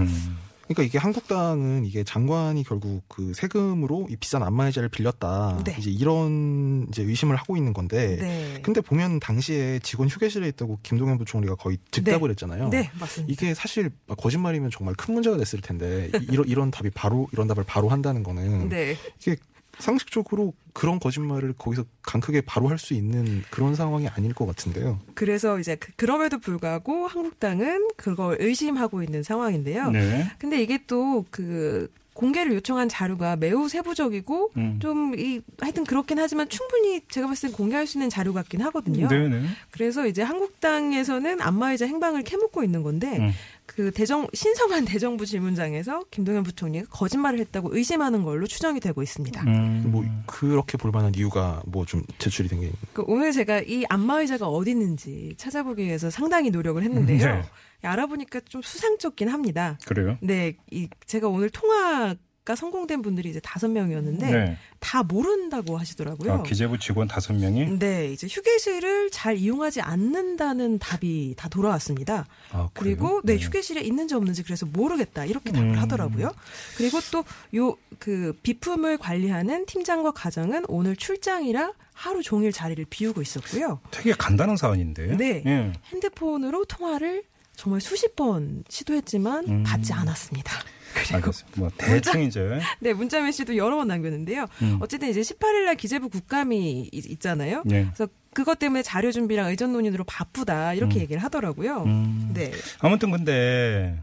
그러니까 0.70 0.84
이게 0.84 0.98
한국당은 1.00 1.84
이게 1.84 2.04
장관이 2.04 2.64
결국 2.64 3.02
그 3.08 3.34
세금으로 3.34 4.06
이 4.12 4.16
비싼 4.16 4.44
안마의자를 4.44 4.88
빌렸다. 4.90 5.64
네. 5.66 5.76
이제 5.80 5.90
이런 5.90 6.86
이제 6.90 7.02
의심을 7.02 7.36
하고 7.36 7.58
있는 7.58 7.74
건데. 7.74 8.18
네. 8.18 8.60
근데 8.62 8.80
보면 8.80 9.20
당시에 9.20 9.80
직원 9.80 10.08
휴게실에 10.10 10.48
있다고 10.50 10.78
김동연 10.84 11.18
부총리가 11.18 11.56
거의 11.56 11.80
즉답을 11.90 12.30
했잖아요. 12.30 12.70
네, 12.70 12.92
맞습니다. 13.00 13.34
이게 13.34 13.56
사실 13.56 13.90
거짓말이면 14.16 14.70
정말 14.70 14.94
큰 14.96 15.16
문제가 15.16 15.38
됐을 15.38 15.60
텐데 15.60 16.12
이- 16.22 16.28
이런 16.32 16.48
이런 16.48 16.70
답이 16.72 16.92
바로 16.92 17.28
이런 17.34 17.48
답을 17.48 17.64
바로 17.66 17.90
한다는 17.90 18.22
거는 18.22 18.70
네. 18.70 18.96
이게 19.20 19.38
상식적으로 19.80 20.54
그런 20.74 21.00
거짓말을 21.00 21.54
거기서 21.58 21.86
강크게 22.04 22.42
바로 22.42 22.68
할 22.70 22.80
수 22.80 22.94
있는 22.94 23.44
그런 23.50 23.76
상황이 23.76 24.08
아닐 24.08 24.34
것 24.34 24.46
같은데요. 24.46 25.00
그래서 25.14 25.60
이제 25.60 25.76
그, 25.76 25.92
그럼에도 25.98 26.40
불구하고 26.40 27.08
한국당은 27.08 27.90
그걸 27.98 28.38
의심하고 28.40 29.04
있는 29.04 29.22
상황인데요. 29.24 29.92
네. 29.92 30.32
근데 30.40 30.62
이게 30.62 30.80
또그 30.88 31.92
공개를 32.14 32.54
요청한 32.54 32.90
자료가 32.90 33.38
매우 33.38 33.70
세부적이고 33.70 34.52
음. 34.58 34.80
좀이 34.82 35.42
하여튼 35.60 35.86
그렇긴 35.86 36.20
하지만 36.20 36.50
충분히 36.50 37.02
제가 37.08 37.28
봤을 37.28 37.50
때 37.50 37.56
공개할 37.56 37.88
수 37.88 37.98
있는 37.98 38.10
자료 38.10 38.34
같긴 38.34 38.62
하거든요. 38.64 39.08
네네. 39.08 39.44
그래서 39.72 40.06
이제 40.06 40.22
한국당에서는 40.22 41.40
안마의자 41.42 41.86
행방을 41.86 42.24
캐묻고 42.24 42.64
있는 42.64 42.84
건데 42.84 43.18
음. 43.20 43.32
그 43.76 43.92
대정 43.92 44.28
신성한 44.34 44.86
대정부 44.86 45.26
질문장에서 45.28 46.04
김동연 46.10 46.42
부총리가 46.44 46.88
거짓말을 46.90 47.40
했다고 47.40 47.76
의심하는 47.76 48.24
걸로 48.24 48.48
추정이 48.48 48.80
되고 48.80 49.04
있습니다. 49.04 49.44
음. 49.44 49.84
뭐 49.92 50.04
그렇게 50.26 50.76
볼 50.78 50.90
만한 50.92 51.14
이유가 51.16 51.62
뭐 51.68 51.86
좀 51.86 52.04
제출이 52.18 52.50
된 52.50 52.60
게 52.62 52.72
그 52.94 53.04
오늘 53.08 53.32
제가 53.32 53.62
이 53.62 53.84
안마의자가 53.88 54.48
어디 54.48 54.72
있는지 54.72 55.36
찾아보기 55.38 55.84
위해서 55.84 56.10
상당히 56.10 56.50
노력을 56.50 56.82
했는데요. 56.82 57.26
네. 57.26 57.44
알아보니까 57.84 58.42
좀 58.50 58.62
수상쩍긴 58.62 59.30
합니다. 59.30 59.78
그래요? 59.86 60.18
네, 60.22 60.58
이 60.72 60.90
제가 61.06 61.28
오늘 61.30 61.50
통화 61.50 62.16
가 62.50 62.56
성공된 62.56 63.04
분들이 63.04 63.30
이제 63.30 63.40
다섯 63.44 63.70
명이었는데 63.70 64.32
네. 64.32 64.58
다 64.80 65.04
모른다고 65.04 65.78
하시더라고요. 65.78 66.34
아, 66.34 66.42
기재부 66.42 66.80
직원 66.80 67.08
다섯 67.08 67.34
명이 67.34 67.78
네, 67.78 68.12
이제 68.12 68.26
휴게실을 68.28 69.12
잘 69.12 69.38
이용하지 69.38 69.82
않는다는 69.82 70.80
답이 70.80 71.36
다 71.38 71.48
돌아왔습니다. 71.48 72.26
아? 72.52 72.70
그리고 72.74 73.22
네, 73.24 73.38
휴게실에 73.38 73.82
있는지 73.82 74.16
없는지 74.16 74.42
그래서 74.42 74.66
모르겠다 74.66 75.26
이렇게 75.26 75.52
답을 75.52 75.70
음. 75.76 75.78
하더라고요. 75.78 76.32
그리고 76.78 77.00
또 77.12 77.24
요 77.54 77.76
그 78.00 78.34
비품을 78.42 78.98
관리하는 78.98 79.66
팀장과 79.66 80.12
과장은 80.12 80.66
오늘 80.70 80.96
출장이라 80.96 81.74
하루 81.94 82.24
종일 82.24 82.52
자리를 82.52 82.84
비우고 82.90 83.22
있었고요. 83.22 83.82
되게 83.92 84.14
간단한 84.14 84.56
사안인데. 84.58 85.18
네. 85.18 85.44
예. 85.46 85.74
핸드폰으로 85.92 86.66
통화를 86.66 87.24
정말 87.56 87.82
수십 87.82 88.16
번 88.16 88.64
시도했지만 88.70 89.48
음. 89.48 89.64
받지 89.64 89.92
않았습니다. 89.92 90.54
그리고. 90.94 91.32
뭐 91.56 91.70
대충 91.78 92.22
이제 92.24 92.60
네, 92.80 92.94
문자 92.94 93.22
메시도 93.22 93.56
여러 93.58 93.76
번 93.78 93.88
남겼는데요. 93.88 94.48
음. 94.62 94.78
어쨌든 94.82 95.10
이제 95.10 95.22
18일 95.22 95.66
날 95.66 95.76
기재부 95.76 96.10
국감이 96.10 96.90
이- 96.92 96.98
있잖아요. 97.12 97.64
네. 97.66 97.86
그래서 97.94 98.08
그것 98.34 98.60
때문에 98.60 98.84
자료 98.84 99.12
준비랑 99.12 99.50
의전 99.50 99.74
논의로 99.74 100.04
바쁘다 100.04 100.74
이렇게 100.74 100.98
음. 100.98 101.02
얘기를 101.02 101.22
하더라고요. 101.24 101.84
음. 101.84 102.32
네. 102.34 102.52
아무튼 102.80 103.12
근데 103.12 104.02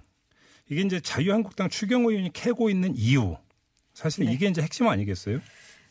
이게 0.68 0.82
이제 0.82 1.00
자유한국당 1.00 1.68
추경호 1.68 2.10
의원이 2.10 2.32
캐고 2.32 2.70
있는 2.70 2.94
이유 2.96 3.36
사실 3.94 4.26
네. 4.26 4.32
이게 4.32 4.46
이제 4.48 4.60
핵심 4.62 4.88
아니겠어요? 4.88 5.38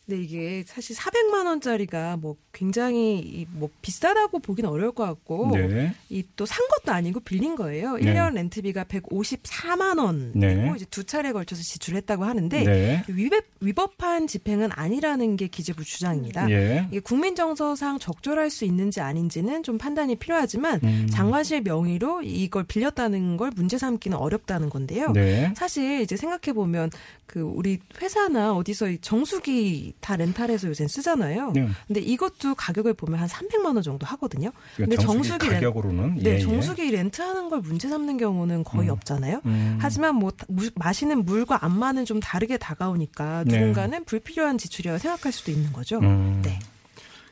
근데 0.06 0.22
이게 0.22 0.64
사실 0.68 0.96
400만 0.96 1.48
원짜리가 1.48 2.18
뭐 2.18 2.36
굉장히 2.54 3.20
이뭐 3.20 3.70
비싸다고 3.82 4.38
보기는 4.40 4.70
어려울 4.70 4.92
것 4.92 5.04
같고 5.04 5.52
네. 5.58 5.94
이또 6.10 6.46
산 6.46 6.66
것도 6.68 6.94
아니고 6.94 7.22
빌린 7.22 7.56
거예요. 7.56 7.96
네. 7.96 8.14
1년 8.14 8.36
렌트비가 8.36 8.84
154만 8.84 9.98
원이고 10.00 10.40
네. 10.40 10.74
이제 10.76 10.86
두 10.92 11.04
차례 11.04 11.32
걸쳐서 11.32 11.64
지출했다고 11.64 12.24
하는데 12.24 12.64
네. 12.64 13.04
위법, 13.08 13.44
위법한 13.62 14.28
집행은 14.28 14.70
아니라는 14.74 15.38
게 15.38 15.48
기재부 15.48 15.84
주장입니다. 15.84 16.52
예. 16.52 16.88
이게 16.92 17.00
국민 17.00 17.36
정서상 17.36 17.98
적절할 17.98 18.52
수 18.52 18.64
있는지 18.64 19.02
아닌지는 19.02 19.64
좀 19.64 19.80
판단이 19.80 20.18
필요하지만 20.18 20.82
음. 20.84 21.08
장관실 21.12 21.62
명의로 21.62 22.22
이걸 22.22 22.64
빌렸다는 22.64 23.38
걸 23.38 23.52
문제 23.56 23.80
삼기는 23.80 24.16
어렵다는 24.16 24.70
건데요. 24.70 25.12
네. 25.14 25.52
사실 25.58 26.02
이제 26.02 26.16
생각해 26.16 26.54
보면 26.54 26.92
그 27.26 27.42
우리 27.42 27.80
회사나 28.00 28.54
어디서 28.54 28.90
이 28.90 28.98
정수기 29.00 29.95
다 30.02 30.16
렌탈해서 30.16 30.68
요새 30.68 30.88
쓰잖아요. 30.88 31.52
네. 31.54 31.68
근데 31.88 32.00
이것도 32.00 32.56
가격을 32.56 32.94
보면 32.94 33.20
한 33.20 33.28
300만 33.28 33.74
원 33.74 33.82
정도 33.82 34.06
하거든요. 34.06 34.52
그러니까 34.76 35.02
정수기 35.02 35.46
렌- 35.48 35.56
가격으로는 35.56 36.16
네, 36.16 36.30
예, 36.32 36.36
예. 36.36 36.40
정수기 36.40 36.92
렌트하는 36.92 37.50
걸 37.50 37.62
문제 37.62 37.90
삼는 37.90 38.18
경우는 38.18 38.64
거의 38.64 38.90
음. 38.90 38.94
없잖아요. 38.94 39.42
음. 39.46 39.78
하지만 39.82 40.16
뭐 40.16 40.30
다- 40.32 40.46
무- 40.48 40.70
마시는 40.76 41.26
물과 41.26 41.66
안마는 41.66 42.06
좀 42.06 42.20
다르게 42.20 42.58
다가오니까 42.58 43.46
네. 43.48 43.58
누군가는 43.60 44.04
불필요한 44.06 44.58
지출이라고 44.60 45.00
생각할 45.00 45.32
수도 45.32 45.52
있는 45.52 45.74
거죠. 45.74 45.98
음. 46.00 46.42
네. 46.44 46.60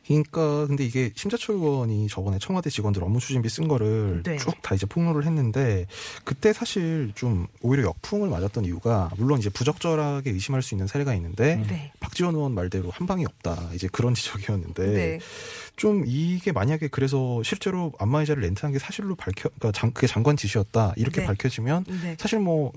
그러니까 0.08 0.68
근데 0.68 0.84
이게 0.84 1.12
심재철 1.16 1.56
의원이 1.56 2.08
저번에 2.10 2.38
청와대 2.40 2.70
직원들 2.70 3.04
업무 3.04 3.20
추진비 3.20 3.48
쓴 3.50 3.68
거를 3.68 4.22
네. 4.24 4.38
쭉다 4.38 4.76
이제 4.76 4.86
폭로를 4.86 5.26
했는데 5.26 5.88
그때 6.24 6.52
사실 6.52 7.12
좀 7.16 7.48
오히려 7.62 7.84
역풍을 7.84 8.30
맞았던 8.30 8.66
이유가 8.66 9.10
물론 9.18 9.40
이제 9.40 9.50
부적절하게 9.50 10.32
의심할 10.32 10.62
수 10.62 10.76
있는 10.76 10.88
사례가 10.88 11.14
있는데 11.16 11.64
네. 11.68 11.92
박지원 12.00 12.36
의원 12.36 12.54
말대로 12.54 12.90
한 12.90 13.08
방이 13.08 13.26
없다 13.26 13.70
이제 13.74 13.88
그런 13.92 14.14
지적이었는데 14.16 14.88
네. 14.88 15.20
좀 15.76 16.04
이게 16.06 16.52
만약에 16.52 16.90
그래서 16.90 17.42
실제로 17.44 17.94
안마의자를 17.98 18.44
렌트한 18.44 18.74
게 18.74 18.80
사실로 18.80 19.16
밝혀 19.16 19.50
그러니까 19.58 19.72
장, 19.72 19.92
그게 19.92 20.08
장관 20.08 20.36
지시였다 20.36 20.94
이렇게 20.98 21.22
네. 21.22 21.28
밝혀지면 21.28 21.86
네. 22.04 22.16
사실 22.20 22.40
뭐 22.40 22.74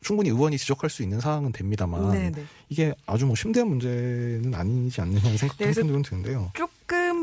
충분히 0.00 0.30
의원이 0.30 0.56
지적할 0.58 0.88
수 0.88 1.02
있는 1.02 1.20
사항은 1.20 1.52
됩니다만 1.52 2.12
네, 2.12 2.30
네. 2.30 2.44
이게 2.68 2.94
아주 3.06 3.26
뭐 3.26 3.34
심대한 3.34 3.68
문제는 3.68 4.54
아니지 4.54 5.00
않느냐는 5.00 5.36
생각 5.36 5.56
네, 5.58 5.64
한편으로는 5.66 6.02
드는데요. 6.02 6.50
조금 6.54 6.75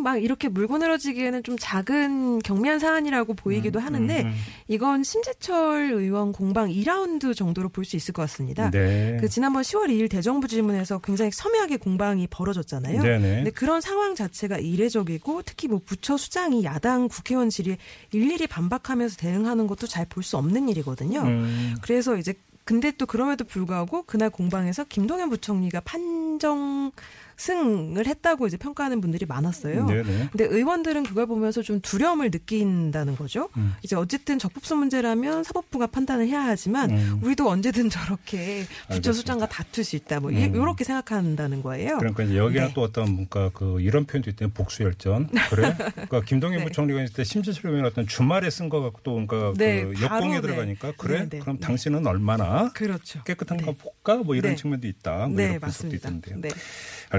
막 0.03 0.21
이렇게 0.21 0.49
물고 0.49 0.77
늘어지기에는 0.77 1.43
좀 1.43 1.55
작은 1.59 2.39
경미한 2.39 2.79
사안이라고 2.79 3.33
보이기도 3.33 3.79
하는데 3.79 4.21
음. 4.23 4.33
이건 4.67 5.03
심재철 5.03 5.91
의원 5.93 6.31
공방 6.33 6.69
2라운드 6.69 7.35
정도로 7.35 7.69
볼 7.69 7.85
수 7.85 7.95
있을 7.95 8.13
것 8.13 8.21
같습니다. 8.23 8.69
네. 8.71 9.17
그 9.19 9.27
지난번 9.27 9.61
10월 9.63 9.87
2일 9.89 10.09
대정부 10.09 10.47
질문에서 10.47 10.99
굉장히 10.99 11.31
섬찟하게 11.31 11.79
공방이 11.79 12.27
벌어졌잖아요. 12.27 13.01
네네. 13.01 13.35
근데 13.37 13.51
그런 13.51 13.81
상황 13.81 14.15
자체가 14.15 14.57
이례적이고 14.57 15.41
특히 15.43 15.67
뭐 15.67 15.79
부처 15.85 16.17
수장이 16.17 16.63
야당 16.63 17.07
국회의원실이 17.07 17.77
일일이 18.11 18.47
반박하면서 18.47 19.17
대응하는 19.17 19.67
것도 19.67 19.87
잘 19.87 20.05
볼 20.05 20.23
수 20.23 20.37
없는 20.37 20.69
일이거든요. 20.69 21.21
음. 21.21 21.75
그래서 21.81 22.15
이제 22.17 22.33
근데 22.65 22.91
또 22.91 23.05
그럼에도 23.05 23.43
불구하고 23.43 24.03
그날 24.03 24.29
공방에서 24.29 24.85
김동연 24.85 25.29
부총리가 25.29 25.81
판정 25.81 26.91
승을 27.37 28.05
했다고 28.05 28.47
이제 28.47 28.57
평가하는 28.57 29.01
분들이 29.01 29.25
많았어요. 29.25 29.85
네네. 29.87 30.29
근데 30.31 30.45
의원들은 30.45 31.03
그걸 31.03 31.25
보면서 31.25 31.61
좀 31.61 31.79
두려움을 31.81 32.31
느낀다는 32.31 33.15
거죠. 33.15 33.49
음. 33.57 33.73
이제 33.83 33.95
어쨌든 33.95 34.39
적법성 34.39 34.79
문제라면 34.79 35.43
사법부가 35.43 35.87
판단을 35.87 36.27
해야 36.27 36.41
하지만 36.43 36.91
음. 36.91 37.19
우리도 37.23 37.49
언제든 37.49 37.89
저렇게 37.89 38.65
부처수장과 38.89 39.47
다툴 39.47 39.83
수 39.83 39.95
있다. 39.95 40.19
뭐 40.19 40.31
이- 40.31 40.45
음. 40.45 40.55
이렇게 40.55 40.83
생각한다는 40.83 41.61
거예요. 41.63 41.97
그러니까 41.97 42.23
이제 42.23 42.37
여기는 42.37 42.67
네. 42.67 42.73
또 42.73 42.81
어떤 42.81 43.11
뭔가 43.13 43.49
그 43.53 43.79
이런 43.81 44.05
표현도 44.05 44.29
있대요. 44.29 44.49
복수열전. 44.49 45.29
그래? 45.49 45.75
그러니까 45.93 46.21
김동연 46.21 46.59
네. 46.59 46.65
부총리가 46.65 47.03
있을 47.03 47.15
때 47.15 47.23
심지어는 47.23 47.85
어떤 47.85 48.07
주말에 48.07 48.49
쓴 48.49 48.69
거 48.69 48.81
갖고 48.81 48.99
또 49.03 49.11
뭔가 49.11 49.53
네, 49.57 49.83
그 49.83 50.01
역공에 50.01 50.35
네. 50.35 50.41
들어가니까 50.41 50.93
그래? 50.97 51.19
네, 51.23 51.29
네, 51.29 51.39
그럼 51.39 51.57
네. 51.59 51.65
당신은 51.67 52.07
얼마나 52.07 52.71
그렇죠. 52.73 53.23
깨끗한가 53.23 53.65
네. 53.65 53.77
볼까? 53.77 54.17
뭐 54.23 54.35
이런 54.35 54.51
네. 54.51 54.55
측면도 54.55 54.87
있다. 54.87 55.27
뭐 55.27 55.37
네, 55.37 55.43
이런 55.45 55.59
분석도 55.59 55.67
맞습니다. 55.87 56.09
있던데요. 56.09 56.37
네. 56.41 56.49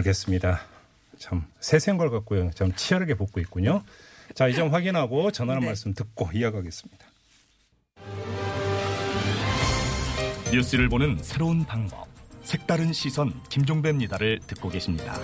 알겠습니다. 0.04 0.60
참 1.18 1.44
세세한 1.60 1.96
걸 1.98 2.10
갖고요. 2.10 2.50
참 2.54 2.72
치열하게 2.74 3.14
볶고 3.14 3.40
있군요. 3.40 3.82
자, 4.34 4.48
이 4.48 4.54
점 4.54 4.72
확인하고 4.72 5.30
전하는 5.30 5.60
네. 5.60 5.66
말씀 5.66 5.94
듣고 5.94 6.30
이어가겠습니다. 6.32 7.06
뉴스를 10.52 10.88
보는 10.88 11.18
새로운 11.22 11.64
방법. 11.64 12.06
색다른 12.42 12.92
시선 12.92 13.32
김종배입니다를 13.48 14.40
듣고 14.46 14.68
계십니다. 14.68 15.14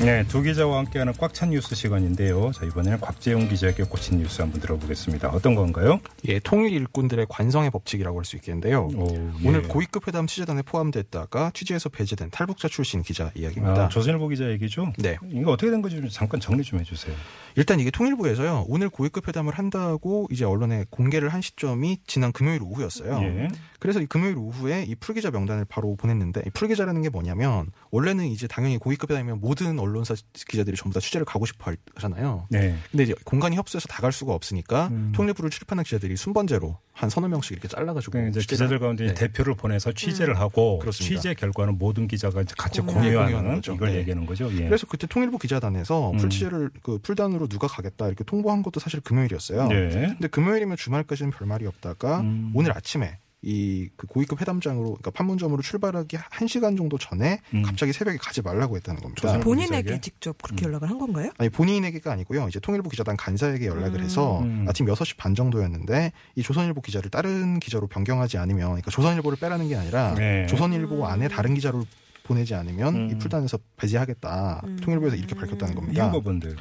네, 0.00 0.24
두 0.28 0.42
기자와 0.42 0.78
함께하는 0.78 1.12
꽉 1.14 1.34
찬 1.34 1.50
뉴스 1.50 1.74
시간인데요. 1.74 2.52
자, 2.52 2.64
이번에는 2.64 3.00
곽재용 3.00 3.48
기자에게 3.48 3.82
꽂힌 3.84 4.18
뉴스 4.18 4.40
한번 4.40 4.60
들어보겠습니다. 4.60 5.28
어떤 5.30 5.54
건가요? 5.56 6.00
예, 6.28 6.38
통일 6.38 6.72
일꾼들의 6.72 7.26
관성의 7.28 7.70
법칙이라고 7.70 8.16
할 8.18 8.24
수 8.24 8.36
있겠는데요. 8.36 8.90
오, 8.94 9.08
예. 9.14 9.48
오늘 9.48 9.62
고위급 9.62 10.06
회담 10.06 10.26
취재단에 10.26 10.62
포함됐다가 10.62 11.50
취재에서 11.52 11.88
배제된 11.88 12.30
탈북자 12.30 12.68
출신 12.68 13.02
기자 13.02 13.30
이야기입니다. 13.34 13.86
아, 13.86 13.88
조선일보 13.88 14.28
기자 14.28 14.48
얘기죠? 14.50 14.92
네. 14.98 15.16
이거 15.32 15.52
어떻게 15.52 15.70
된 15.70 15.82
건지 15.82 15.96
좀 15.96 16.08
잠깐 16.08 16.38
정리 16.40 16.62
좀 16.62 16.78
해주세요. 16.78 17.14
일단 17.56 17.80
이게 17.80 17.90
통일부에서요. 17.90 18.66
오늘 18.68 18.88
고위급 18.90 19.26
회담을 19.28 19.54
한다고 19.54 20.28
이제 20.30 20.44
언론에 20.44 20.84
공개를 20.90 21.30
한 21.30 21.40
시점이 21.42 21.98
지난 22.06 22.32
금요일 22.32 22.62
오후였어요. 22.62 23.20
예. 23.22 23.48
그래서 23.78 24.00
이 24.00 24.06
금요일 24.06 24.36
오후에 24.36 24.84
이 24.88 24.94
풀기자 24.94 25.30
명단을 25.30 25.64
바로 25.66 25.94
보냈는데 25.96 26.42
이 26.46 26.50
풀기자라는 26.50 27.02
게 27.02 27.08
뭐냐면 27.08 27.70
원래는 27.90 28.26
이제 28.26 28.46
당연히 28.48 28.78
고위급 28.78 29.10
회담이면 29.10 29.40
모든 29.40 29.78
언론사 29.78 30.14
기자들이 30.32 30.76
전부 30.76 30.94
다 30.94 31.00
취재를 31.00 31.24
가고 31.24 31.46
싶어 31.46 31.72
하잖아요. 31.94 32.46
네. 32.50 32.76
근데 32.90 33.04
이제 33.04 33.14
공간이 33.24 33.56
협소해서 33.56 33.86
다 33.88 33.98
갈 33.98 34.12
수가 34.12 34.32
없으니까 34.32 34.88
음. 34.92 35.12
통일부를 35.14 35.50
출입하는 35.50 35.82
기자들이 35.84 36.16
순번제로 36.16 36.78
한 36.92 37.10
서너 37.10 37.28
명씩 37.28 37.52
이렇게 37.52 37.68
잘라가지고 37.68 38.12
그러니까 38.12 38.40
기자들 38.40 38.78
가운데 38.78 39.06
네. 39.08 39.14
대표를 39.14 39.54
보내서 39.54 39.92
취재를 39.92 40.38
하고 40.38 40.78
그렇습니다. 40.78 41.16
취재 41.20 41.34
결과는 41.34 41.78
모든 41.78 42.06
기자가 42.08 42.42
이제 42.42 42.54
같이 42.56 42.80
공유하는 42.80 43.10
공유하는 43.12 43.32
공유하는. 43.32 43.74
이걸 43.74 43.88
네. 43.92 43.98
얘기하는 43.98 44.24
거죠. 44.24 44.48
예. 44.52 44.64
그래서 44.64 44.86
그때 44.86 45.06
통일부 45.06 45.38
기자단에서 45.38 46.12
음. 46.12 46.16
풀취재를 46.16 46.70
그 46.82 46.98
풀단으로 46.98 47.48
누가 47.48 47.66
가겠다 47.66 48.06
이렇게 48.06 48.24
통보한 48.24 48.62
것도 48.62 48.80
사실 48.80 49.00
금요일이었어요. 49.00 49.66
네. 49.68 49.88
근데 49.90 50.28
금요일이면 50.28 50.76
주말까지는 50.76 51.30
별 51.32 51.46
말이 51.48 51.66
없다가 51.66 52.20
음. 52.20 52.52
오늘 52.54 52.72
아침에 52.76 53.18
이 53.42 53.88
그 53.96 54.06
고위급 54.06 54.40
회담장으로 54.40 54.84
그러니까 54.84 55.10
판문점으로 55.10 55.62
출발하기 55.62 56.16
한 56.18 56.48
시간 56.48 56.76
정도 56.76 56.98
전에 56.98 57.40
음. 57.54 57.62
갑자기 57.62 57.92
새벽에 57.92 58.16
가지 58.16 58.42
말라고 58.42 58.76
했다는 58.76 59.00
겁니다. 59.00 59.38
본인에게 59.40 59.82
기자에게? 59.82 60.00
직접 60.00 60.40
그렇게 60.42 60.64
음. 60.64 60.68
연락을 60.68 60.88
한 60.90 60.98
건가요? 60.98 61.30
아니 61.38 61.48
본인에게가 61.48 62.12
아니고요. 62.12 62.48
이제 62.48 62.60
통일부 62.60 62.88
기자단 62.88 63.16
간사에게 63.16 63.66
연락을 63.66 64.00
해서 64.00 64.40
음. 64.40 64.66
아침 64.68 64.86
6시 64.86 65.16
반 65.16 65.34
정도였는데 65.34 66.12
이 66.36 66.42
조선일보 66.42 66.80
기자를 66.80 67.10
다른 67.10 67.60
기자로 67.60 67.86
변경하지 67.86 68.38
않으면 68.38 68.66
그러니까 68.68 68.90
조선일보를 68.90 69.38
빼라는 69.38 69.68
게 69.68 69.76
아니라 69.76 70.14
네. 70.14 70.46
조선일보 70.46 71.06
안에 71.06 71.28
다른 71.28 71.54
기자로 71.54 71.84
보내지 72.24 72.54
않으면 72.54 72.94
음. 72.94 73.10
이 73.10 73.18
풀단에서 73.18 73.58
배제하겠다. 73.76 74.62
음. 74.64 74.76
통일부에서 74.82 75.16
이렇게 75.16 75.34
밝혔다는 75.34 75.74
겁니다. 75.74 76.04
이유가 76.04 76.20
뭔데요? 76.20 76.54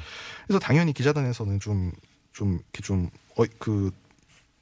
그래서 0.46 0.60
당연히 0.60 0.94
기자단에서는 0.94 1.60
좀, 1.60 1.92
좀, 2.32 2.54
이렇게 2.54 2.82
좀, 2.82 3.10
어, 3.36 3.44
그, 3.60 3.92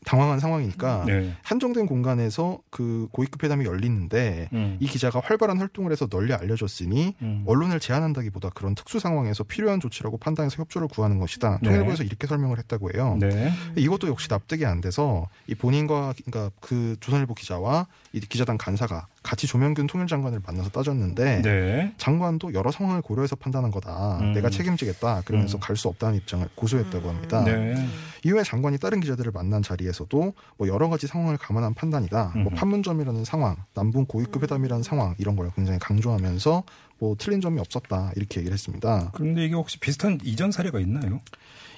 당황한 0.06 0.40
상황이니까 0.40 1.04
네. 1.06 1.34
한정된 1.42 1.88
공간에서 1.88 2.60
그 2.70 3.08
고위급 3.12 3.44
회담이 3.44 3.66
열리는데 3.66 4.50
음. 4.54 4.78
이 4.80 4.88
기자가 4.88 5.20
활발한 5.24 5.58
활동을 5.58 5.92
해서 5.92 6.08
널리 6.08 6.34
알려졌으니 6.34 7.16
음. 7.22 7.44
언론을 7.48 7.80
제한한다기보다 7.80 8.52
그런 8.52 8.76
특수 8.76 9.00
상황에서 9.00 9.44
필요한 9.44 9.80
조치라고 9.80 10.18
판단해서 10.18 10.58
협조를 10.62 10.88
구하는 10.88 11.20
것이다. 11.20 11.60
네. 11.62 11.70
통일부에서 11.70 12.04
이렇게 12.04 12.28
설명을 12.28 12.60
했다고 12.60 12.92
해요. 12.94 13.18
네. 13.20 13.52
이것도 13.76 14.08
역시 14.08 14.30
납득이 14.30 14.66
안 14.66 14.80
돼서 14.80 15.28
이 15.48 15.56
본인과 15.56 16.14
그러니까 16.26 16.56
그 16.62 16.96
조선일보 17.00 17.34
기자와 17.34 17.88
이 18.14 18.20
기자단 18.20 18.58
간사가 18.58 19.08
같이 19.26 19.48
조명균 19.48 19.88
통일장관을 19.88 20.40
만나서 20.46 20.70
따졌는데 20.70 21.42
네. 21.42 21.94
장관도 21.98 22.54
여러 22.54 22.70
상황을 22.70 23.02
고려해서 23.02 23.36
판단한 23.36 23.72
거다. 23.72 24.20
음. 24.22 24.34
내가 24.34 24.52
책임지겠다. 24.52 25.24
그러면서 25.26 25.58
음. 25.58 25.60
갈수 25.60 25.88
없다는 25.88 26.16
입장을 26.18 26.48
고수했다고 26.54 27.10
합니다. 27.10 27.44
네. 27.44 27.76
이후에 28.24 28.44
장관이 28.44 28.78
다른 28.78 29.00
기자들을 29.00 29.32
만난 29.32 29.64
자리에서도 29.64 30.34
뭐 30.58 30.68
여러 30.68 30.90
가지 30.90 31.08
상황을 31.08 31.38
감안한 31.38 31.74
판단이다. 31.74 32.34
뭐 32.36 32.52
음. 32.52 32.56
판문점이라는 32.56 33.26
상황, 33.26 33.58
남북 33.74 34.08
고위급 34.08 34.44
회담이라는 34.44 34.84
상황 34.84 35.16
이런 35.18 35.36
걸 35.36 35.50
굉장히 35.56 35.80
강조하면서 35.80 36.64
뭐 37.00 37.16
틀린 37.18 37.42
점이 37.42 37.60
없었다 37.60 38.12
이렇게 38.16 38.42
얘기를 38.42 38.54
했습니다. 38.54 39.10
그런데 39.14 39.46
이게 39.46 39.56
혹시 39.56 39.80
비슷한 39.80 40.20
이전 40.24 40.52
사례가 40.52 40.80
있나요? 40.80 41.20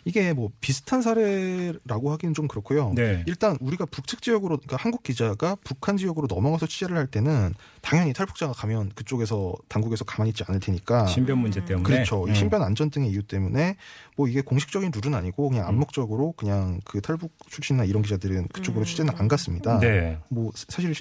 이게 0.07 0.31
뭐 0.31 0.49
비슷한 0.61 1.01
사례라고 1.01 2.11
하기는 2.11 2.33
좀 2.33 2.47
그렇고요. 2.47 2.93
네. 2.95 3.25
일단 3.27 3.57
우리가 3.59 3.85
북측 3.85 4.21
지역으로 4.21 4.55
그러니까 4.55 4.77
한국 4.79 5.03
기자가 5.03 5.57
북한 5.65 5.97
지역으로 5.97 6.27
넘어가서 6.29 6.65
취재를 6.65 6.95
할 6.95 7.07
때는 7.07 7.53
당연히 7.81 8.13
탈북자가 8.13 8.53
가면 8.53 8.93
그쪽에서 8.95 9.53
당국에서 9.67 10.05
가만히 10.05 10.29
있지 10.29 10.45
않을 10.47 10.61
테니까 10.61 11.07
신변 11.07 11.39
문제 11.39 11.63
때문에. 11.65 11.83
그렇죠. 11.83 12.25
이 12.25 12.29
음. 12.29 12.35
신변 12.35 12.63
안전 12.63 12.89
등의 12.89 13.11
이유 13.11 13.21
때문에 13.21 13.75
뭐 14.17 14.27
이게 14.27 14.41
공식적인 14.41 14.91
룰은 14.93 15.15
아니고 15.15 15.49
그냥 15.49 15.67
암묵적으로 15.67 16.33
그냥 16.35 16.81
그 16.83 17.01
탈북 17.01 17.31
출신이나 17.49 17.85
이런 17.85 18.01
기자들은 18.01 18.47
그쪽으로 18.47 18.83
취재는 18.83 19.13
안 19.15 19.27
갔습니다. 19.27 19.79
네. 19.79 20.17
뭐 20.29 20.51
사실 20.55 20.93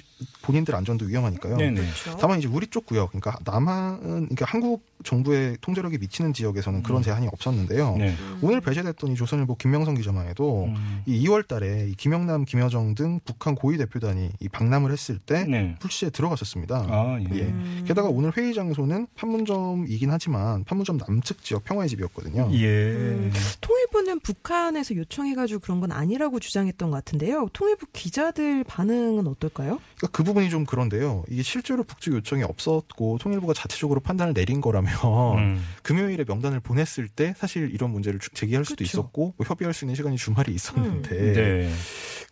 본인들 0.43 0.75
안전도 0.75 1.05
위험하니까요. 1.05 1.57
네네. 1.57 1.81
그렇죠. 1.81 2.17
다만 2.17 2.37
이제 2.37 2.47
우리 2.47 2.67
쪽 2.67 2.85
구역, 2.85 3.09
그러니까 3.09 3.39
남한은 3.43 4.01
그러니까 4.01 4.45
한국 4.45 4.85
정부의 5.03 5.57
통제력이 5.61 5.97
미치는 5.97 6.33
지역에서는 6.33 6.83
그런 6.83 6.99
음. 6.99 7.03
제한이 7.03 7.27
없었는데요. 7.27 7.97
네. 7.97 8.15
오늘 8.41 8.61
배제됐던 8.61 9.11
이 9.11 9.15
조선일보 9.15 9.55
김명성 9.55 9.95
기자만 9.95 10.27
해도 10.27 10.65
음. 10.65 11.01
이 11.07 11.27
2월달에 11.27 11.89
이 11.89 11.95
김영남, 11.95 12.45
김여정 12.45 12.93
등 12.93 13.19
북한 13.25 13.55
고위 13.55 13.77
대표단이 13.77 14.29
이 14.39 14.49
방남을 14.49 14.91
했을 14.91 15.17
때 15.17 15.43
네. 15.45 15.75
풀시에 15.79 16.11
들어갔었습니다. 16.11 16.85
아, 16.89 17.19
예. 17.19 17.35
예. 17.35 17.41
음. 17.43 17.83
게다가 17.87 18.09
오늘 18.09 18.31
회의 18.37 18.53
장소는 18.53 19.07
판문점이긴 19.15 20.11
하지만 20.11 20.63
판문점 20.65 20.97
남측 20.97 21.43
지역 21.43 21.63
평화의 21.63 21.89
집이었거든요. 21.89 22.49
예. 22.53 23.06
음. 23.07 23.33
통일 23.61 23.86
부는 23.91 24.19
북한에서 24.19 24.95
요청해가지고 24.95 25.59
그런 25.61 25.79
건 25.79 25.91
아니라고 25.91 26.39
주장했던 26.39 26.89
것 26.89 26.97
같은데요. 26.97 27.47
통일부 27.53 27.85
기자들 27.93 28.63
반응은 28.63 29.27
어떨까요? 29.27 29.79
그러니까 29.97 30.07
그 30.11 30.23
부분이 30.23 30.49
좀 30.49 30.65
그런데요. 30.65 31.23
이게 31.29 31.41
실제로 31.43 31.83
북측 31.83 32.13
요청이 32.13 32.43
없었고 32.43 33.17
통일부가 33.19 33.53
자체적으로 33.53 33.99
판단을 33.99 34.33
내린 34.33 34.61
거라면 34.61 34.91
음. 35.37 35.63
금요일에 35.83 36.25
명단을 36.27 36.59
보냈을 36.59 37.07
때 37.07 37.33
사실 37.37 37.71
이런 37.73 37.91
문제를 37.91 38.19
주- 38.19 38.29
제기할 38.31 38.65
수도 38.65 38.83
그쵸. 38.83 38.99
있었고 38.99 39.33
뭐 39.37 39.45
협의할 39.47 39.73
수 39.73 39.85
있는 39.85 39.95
시간이 39.95 40.17
주말에 40.17 40.51
있었는데 40.51 41.33
네. 41.33 41.71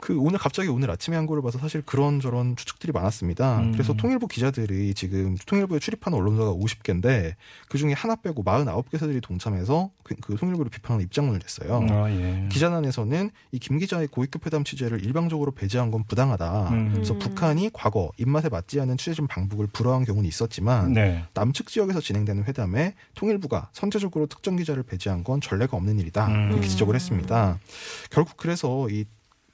그 0.01 0.17
오늘 0.19 0.37
갑자기 0.39 0.69
오늘 0.69 0.91
아침에 0.91 1.15
한 1.15 1.25
거를 1.25 1.41
봐서 1.41 1.57
사실 1.57 1.81
그런 1.81 2.19
저런 2.19 2.55
추측들이 2.55 2.91
많았습니다. 2.91 3.59
음. 3.59 3.71
그래서 3.71 3.93
통일부 3.93 4.27
기자들이 4.27 4.93
지금 4.93 5.35
통일부에 5.45 5.79
출입한 5.79 6.13
언론사가 6.13 6.53
50개인데 6.53 7.35
그 7.69 7.77
중에 7.77 7.93
하나 7.93 8.15
빼고 8.15 8.43
49개사들이 8.43 9.21
동참해서 9.23 9.89
그, 10.03 10.15
그 10.21 10.35
통일부를 10.35 10.69
비판하는 10.69 11.03
입장문을 11.05 11.39
냈어요. 11.45 11.85
아, 11.89 12.09
예. 12.11 12.47
기자단에서는 12.51 13.29
이 13.51 13.59
김 13.65 13.79
기자의 13.79 14.07
고위급 14.07 14.45
회담 14.45 14.63
취재를 14.63 15.03
일방적으로 15.03 15.51
배제한 15.51 15.89
건 15.91 16.03
부당하다. 16.07 16.69
음. 16.69 16.91
그래서 16.93 17.13
음. 17.13 17.19
북한이 17.19 17.69
과거 17.73 18.11
입맛에 18.17 18.49
맞지 18.49 18.79
않은 18.81 18.97
취재진 18.97 19.27
방북을 19.27 19.67
불허한 19.67 20.05
경우는 20.05 20.27
있었지만 20.27 20.93
네. 20.93 21.23
남측 21.33 21.67
지역에서 21.67 22.01
진행되는 22.01 22.43
회담에 22.43 22.93
통일부가 23.15 23.69
선제적으로 23.73 24.27
특정 24.27 24.55
기자를 24.55 24.83
배제한 24.83 25.23
건 25.23 25.41
전례가 25.41 25.77
없는 25.77 25.99
일이다. 25.99 26.27
음. 26.27 26.51
이렇게 26.51 26.67
지적을 26.67 26.93
했습니다. 26.95 27.57
결국 28.11 28.37
그래서 28.37 28.87
이 28.89 29.05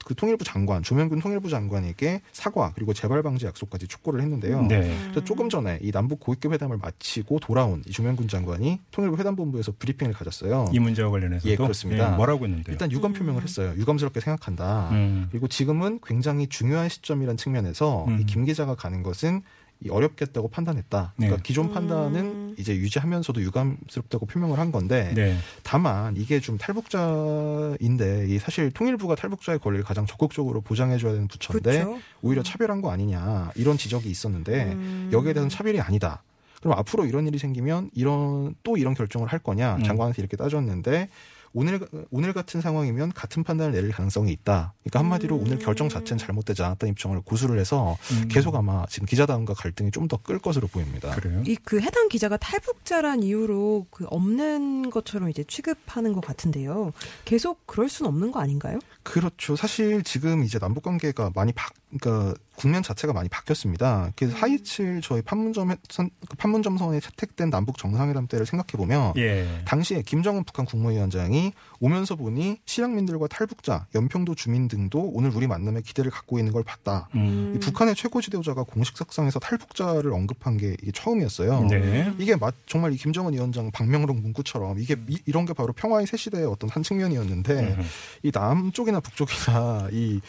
그 0.04 0.14
통일부 0.14 0.44
장관 0.44 0.82
조명균 0.82 1.20
통일부 1.20 1.48
장관에게 1.48 2.22
사과 2.32 2.72
그리고 2.74 2.92
재발 2.92 3.22
방지 3.22 3.46
약속까지 3.46 3.88
촉구를 3.88 4.20
했는데요. 4.22 4.62
네. 4.62 4.96
그래서 5.04 5.24
조금 5.24 5.48
전에 5.48 5.78
이 5.82 5.90
남북 5.92 6.20
고위급 6.20 6.52
회담을 6.52 6.78
마치고 6.78 7.40
돌아온 7.40 7.82
이 7.86 7.90
조명균 7.90 8.28
장관이 8.28 8.80
통일부 8.90 9.16
회담본부에서 9.18 9.72
브리핑을 9.78 10.12
가졌어요. 10.12 10.70
이 10.72 10.78
문제와 10.78 11.10
관련해서도 11.10 11.50
예, 11.50 11.56
그렇습니다. 11.56 12.12
예, 12.12 12.16
뭐라고 12.16 12.44
했는데요? 12.44 12.72
일단 12.72 12.90
유감 12.90 13.12
표명을 13.12 13.42
했어요. 13.42 13.74
유감스럽게 13.76 14.20
생각한다. 14.20 14.90
음. 14.92 15.28
그리고 15.30 15.48
지금은 15.48 16.00
굉장히 16.04 16.46
중요한 16.46 16.88
시점이라는 16.88 17.36
측면에서 17.36 18.04
음. 18.08 18.20
이김 18.20 18.44
기자가 18.44 18.74
가는 18.74 19.02
것은 19.02 19.42
이 19.42 19.42
어렵겠다고 19.90 20.48
판단했다. 20.48 21.12
그러니까 21.16 21.36
네. 21.36 21.42
기존 21.42 21.72
판단은 21.72 22.54
이제 22.58 22.74
유지하면서도 22.74 23.40
유감스럽다고 23.42 24.26
표명을 24.26 24.58
한 24.58 24.72
건데 24.72 25.12
네. 25.14 25.36
다만 25.62 26.16
이게 26.16 26.40
좀 26.40 26.58
탈북자인데 26.58 28.26
이 28.28 28.38
사실 28.38 28.70
통일부가 28.70 29.14
탈북자의 29.14 29.58
권리를 29.58 29.84
가장 29.84 30.06
적극적으로 30.06 30.60
보장해줘야 30.60 31.12
되는 31.12 31.28
부처인데 31.28 31.84
그쵸. 31.84 31.98
오히려 32.22 32.42
차별한 32.42 32.82
거 32.82 32.90
아니냐 32.90 33.52
이런 33.54 33.76
지적이 33.76 34.10
있었는데 34.10 34.72
음. 34.72 35.10
여기에 35.12 35.32
대해서는 35.32 35.48
차별이 35.48 35.80
아니다. 35.80 36.22
그럼 36.60 36.78
앞으로 36.78 37.06
이런 37.06 37.26
일이 37.26 37.38
생기면 37.38 37.90
이런 37.92 38.54
또 38.62 38.76
이런 38.76 38.94
결정을 38.94 39.28
할 39.28 39.40
거냐 39.40 39.76
음. 39.76 39.82
장관한테 39.82 40.22
이렇게 40.22 40.36
따졌는데 40.36 41.08
오늘 41.54 41.86
오늘 42.10 42.32
같은 42.32 42.60
상황이면 42.60 43.12
같은 43.12 43.44
판단을 43.44 43.72
내릴 43.72 43.90
가능성이 43.92 44.32
있다. 44.32 44.72
그러니까 44.82 44.98
한마디로 45.00 45.36
오늘 45.36 45.58
결정 45.58 45.88
자체는 45.88 46.18
잘못되지 46.18 46.62
않았다는 46.62 46.92
입장을 46.92 47.20
고수를 47.22 47.58
해서 47.58 47.96
음. 48.12 48.28
계속 48.28 48.54
아마 48.56 48.86
지금 48.88 49.06
기자단과 49.06 49.54
갈등이 49.54 49.90
좀 49.90 50.08
더 50.08 50.16
끌 50.18 50.38
것으로 50.38 50.66
보입니다. 50.68 51.10
그래요? 51.14 51.42
이 51.46 51.56
그 51.64 51.80
해당 51.80 52.08
기자가 52.08 52.36
탈북자란 52.36 53.22
이유로 53.22 53.86
그 53.90 54.06
없는 54.10 54.90
것처럼 54.90 55.30
이제 55.30 55.44
취급하는 55.44 56.12
것 56.12 56.24
같은데요. 56.24 56.92
계속 57.24 57.66
그럴 57.66 57.88
수는 57.88 58.08
없는 58.08 58.32
거 58.32 58.40
아닌가요? 58.40 58.78
그렇죠. 59.02 59.56
사실 59.56 60.02
지금 60.04 60.42
이제 60.44 60.58
남북 60.58 60.82
관계가 60.84 61.32
많이 61.34 61.52
바, 61.52 61.68
그러니까 61.98 62.34
국면 62.56 62.82
자체가 62.82 63.12
많이 63.12 63.28
바뀌었습니다. 63.28 64.12
그래서 64.14 64.36
하이칠 64.36 65.00
저희 65.02 65.22
판문점 65.22 65.74
선, 65.88 66.10
그 66.28 66.36
판문점 66.36 66.76
선에 66.78 67.00
채택된 67.00 67.50
남북 67.50 67.78
정상회담 67.78 68.26
때를 68.26 68.46
생각해 68.46 68.72
보면 68.76 69.14
예. 69.16 69.62
당시에 69.64 70.02
김정은 70.02 70.44
북한 70.44 70.66
국무위원장이 70.66 71.52
오면서 71.80 72.14
보니 72.16 72.58
실향민들과 72.66 73.26
탈북자, 73.28 73.86
연평도 73.94 74.34
주민 74.34 74.68
등도 74.68 75.10
오늘 75.14 75.30
우리 75.34 75.46
만남에 75.46 75.80
기대를 75.80 76.10
갖고 76.10 76.38
있는 76.38 76.52
걸 76.52 76.62
봤다. 76.62 77.08
음. 77.14 77.54
이 77.56 77.58
북한의 77.58 77.94
최고 77.94 78.20
지도자가 78.20 78.64
공식 78.64 78.96
석상에서 78.96 79.38
탈북자를 79.40 80.12
언급한 80.12 80.56
게 80.58 80.76
이게 80.82 80.92
처음이었어요. 80.92 81.66
네. 81.70 82.12
이게 82.18 82.36
마- 82.36 82.52
정말 82.66 82.92
이 82.92 82.96
김정은 82.96 83.32
위원장 83.32 83.70
방명록 83.70 84.20
문구처럼 84.20 84.78
이게 84.78 84.96
이, 85.08 85.18
이런 85.26 85.46
게 85.46 85.52
바로 85.54 85.72
평화의 85.72 86.06
새 86.06 86.16
시대의 86.16 86.46
어떤 86.46 86.68
한 86.70 86.82
측면이었는데 86.82 87.52
음. 87.78 87.82
이 88.22 88.30
남쪽이나 88.32 89.00
북쪽이나 89.00 89.88
이 89.90 90.20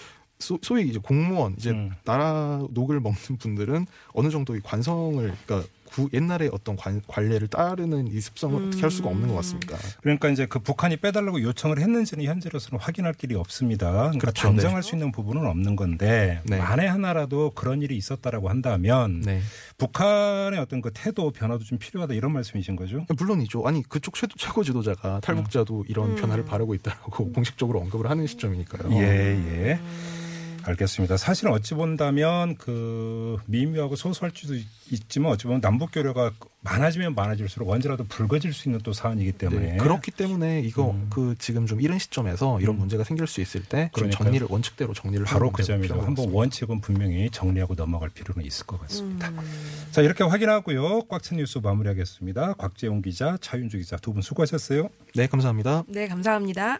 소, 0.44 0.60
소위 0.62 0.88
이제 0.88 1.00
공무원 1.02 1.56
이제 1.58 1.72
음. 1.72 1.92
나라 2.04 2.62
녹을 2.72 3.00
먹는 3.00 3.38
분들은 3.40 3.88
어느 4.14 4.30
정도 4.30 4.56
이 4.56 4.60
관성을 4.60 5.34
그러니까 5.46 5.68
구, 5.94 6.10
옛날에 6.12 6.50
어떤 6.52 6.76
관, 6.76 7.02
관례를 7.08 7.48
따르는 7.48 8.08
이 8.08 8.20
습성을 8.20 8.68
어떻게 8.68 8.82
할 8.82 8.90
수가 8.90 9.10
없는 9.10 9.28
것 9.28 9.36
같습니다. 9.36 9.78
그러니까 10.02 10.30
이제 10.30 10.48
그 10.48 10.58
북한이 10.58 10.98
빼달라고 10.98 11.42
요청을 11.44 11.80
했는지는 11.80 12.26
현재로서는 12.26 12.80
확인할 12.82 13.14
길이 13.14 13.36
없습니다. 13.36 13.92
그러니까 13.92 14.20
그렇죠. 14.20 14.48
단정할 14.48 14.82
수 14.82 14.96
있는 14.96 15.12
부분은 15.12 15.46
없는 15.46 15.76
건데 15.76 16.42
네. 16.46 16.58
만에 16.58 16.88
하나라도 16.88 17.52
그런 17.52 17.84
일이 17.84 17.96
있었다라고 17.96 18.50
한다면 18.50 19.22
네. 19.22 19.40
북한의 19.78 20.60
어떤 20.60 20.82
그 20.82 20.90
태도 20.94 21.30
변화도 21.30 21.64
좀 21.64 21.78
필요하다 21.78 22.16
이런 22.16 22.34
말씀이신 22.34 22.76
거죠? 22.76 23.06
물론이죠. 23.16 23.64
아니 23.68 23.84
그쪽 23.84 24.16
최, 24.16 24.26
최고 24.36 24.64
지도자가 24.64 25.20
탈북자도 25.20 25.86
이런 25.88 26.12
음. 26.12 26.16
변화를 26.16 26.44
바라고 26.44 26.74
있다고 26.74 27.32
공식적으로 27.34 27.80
언급을 27.82 28.10
하는 28.10 28.26
시점이니까요. 28.26 28.92
예, 28.94 29.04
예. 29.04 29.80
알겠습니다. 30.66 31.18
사실은 31.18 31.52
어찌 31.52 31.74
본다면 31.74 32.56
그 32.58 33.38
미묘하고 33.46 33.96
소소할 33.96 34.32
수도 34.34 34.54
있지만 34.92 35.32
어찌 35.32 35.44
보면 35.46 35.62
남북 35.62 35.92
교류가 35.92 36.32
많아지면 36.62 37.16
많아질수록 37.16 37.70
언제라도 37.70 38.06
불거질 38.06 38.54
수 38.54 38.70
있는 38.70 38.80
또 38.84 38.94
사안이기 38.94 39.34
때문에 39.34 39.72
네, 39.74 39.78
그렇기 39.78 40.12
때문에 40.12 40.62
이거 40.62 40.92
음. 40.92 41.08
그 41.10 41.36
지금 41.38 41.66
좀 41.66 41.82
이른 41.82 42.00
시점에서 42.00 42.62
이런 42.62 42.76
음. 42.76 42.80
문제가 42.80 43.04
생길 43.04 43.28
수 43.28 43.42
있을 43.42 43.64
때 43.64 43.90
좀. 43.94 44.10
정리를 44.10 44.48
원칙대로 44.50 44.94
정리를 44.94 45.26
바로 45.26 45.52
그것 45.52 45.70
한번. 45.70 46.30
원칙은 46.32 46.80
분명히 46.82 47.30
정리하고 47.32 47.76
넘어갈 47.76 48.10
필요는 48.10 48.46
있을 48.46 48.66
것 48.66 48.80
같습니다. 48.82 49.30
음. 49.30 49.40
자 49.92 50.02
이렇게 50.02 50.24
확인하고요. 50.24 51.04
꽉 51.10 51.22
찬 51.24 51.38
뉴스 51.38 51.58
마무리하겠습니다. 51.60 52.54
곽재용 52.54 53.02
기자, 53.02 53.38
차윤주 53.42 53.78
기자 53.80 53.98
두 53.98 54.14
분 54.14 54.22
수고하셨어요. 54.22 54.90
네, 55.16 55.28
감사합니다. 55.28 55.84
네, 55.88 56.08
감사합니다. 56.08 56.80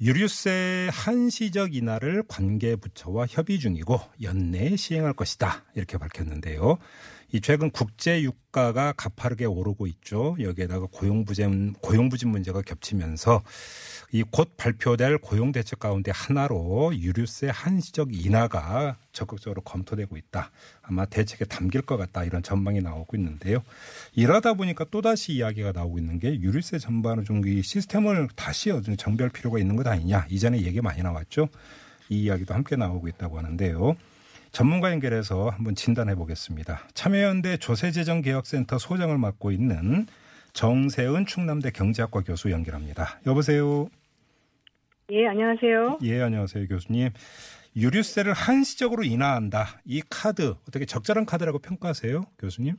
유류세 0.00 0.88
한시적 0.92 1.74
인하를 1.74 2.24
관계 2.26 2.74
부처와 2.74 3.26
협의 3.28 3.58
중이고 3.60 4.00
연내에 4.22 4.76
시행할 4.76 5.12
것이다. 5.12 5.64
이렇게 5.76 5.98
밝혔는데요. 5.98 6.78
이 7.32 7.40
최근 7.40 7.70
국제 7.70 8.22
유가가 8.22 8.92
가파르게 8.92 9.44
오르고 9.44 9.86
있죠. 9.86 10.36
여기에다가 10.40 10.86
고용부진, 10.90 11.74
고용부진 11.80 12.28
문제가 12.28 12.62
겹치면서 12.62 13.42
이 14.14 14.22
곧 14.30 14.56
발표될 14.56 15.18
고용 15.18 15.50
대책 15.50 15.80
가운데 15.80 16.12
하나로 16.14 16.92
유류세 16.94 17.48
한시적 17.52 18.14
인하가 18.14 18.96
적극적으로 19.12 19.60
검토되고 19.62 20.16
있다. 20.16 20.52
아마 20.82 21.04
대책에 21.04 21.44
담길 21.46 21.82
것 21.82 21.96
같다. 21.96 22.22
이런 22.22 22.40
전망이 22.40 22.80
나오고 22.80 23.16
있는데요. 23.16 23.58
이러다 24.14 24.54
보니까 24.54 24.84
또다시 24.92 25.32
이야기가 25.32 25.72
나오고 25.72 25.98
있는 25.98 26.20
게 26.20 26.40
유류세 26.40 26.78
전반을 26.78 27.24
좀 27.24 27.44
이 27.44 27.60
시스템을 27.62 28.28
다시 28.36 28.70
정비할 28.96 29.30
필요가 29.30 29.58
있는 29.58 29.74
것 29.74 29.84
아니냐. 29.86 30.26
이전에 30.30 30.62
얘기 30.62 30.80
많이 30.80 31.02
나왔죠. 31.02 31.48
이 32.08 32.22
이야기도 32.22 32.54
함께 32.54 32.76
나오고 32.76 33.08
있다고 33.08 33.36
하는데요. 33.38 33.96
전문가 34.52 34.92
연결해서 34.92 35.48
한번 35.48 35.74
진단해 35.74 36.14
보겠습니다. 36.14 36.86
참여연대 36.94 37.56
조세재정개혁센터 37.56 38.78
소장을 38.78 39.18
맡고 39.18 39.50
있는 39.50 40.06
정세은 40.52 41.26
충남대 41.26 41.72
경제학과 41.72 42.20
교수 42.20 42.52
연결합니다. 42.52 43.18
여보세요. 43.26 43.88
예, 45.10 45.26
안녕하세요. 45.26 45.98
예, 46.02 46.22
안녕하세요, 46.22 46.66
교수님. 46.66 47.10
유류세를 47.76 48.32
한시적으로 48.32 49.02
인하한다. 49.02 49.80
이 49.84 50.00
카드 50.08 50.54
어떻게 50.66 50.86
적절한 50.86 51.26
카드라고 51.26 51.58
평가하세요, 51.58 52.22
교수님? 52.38 52.76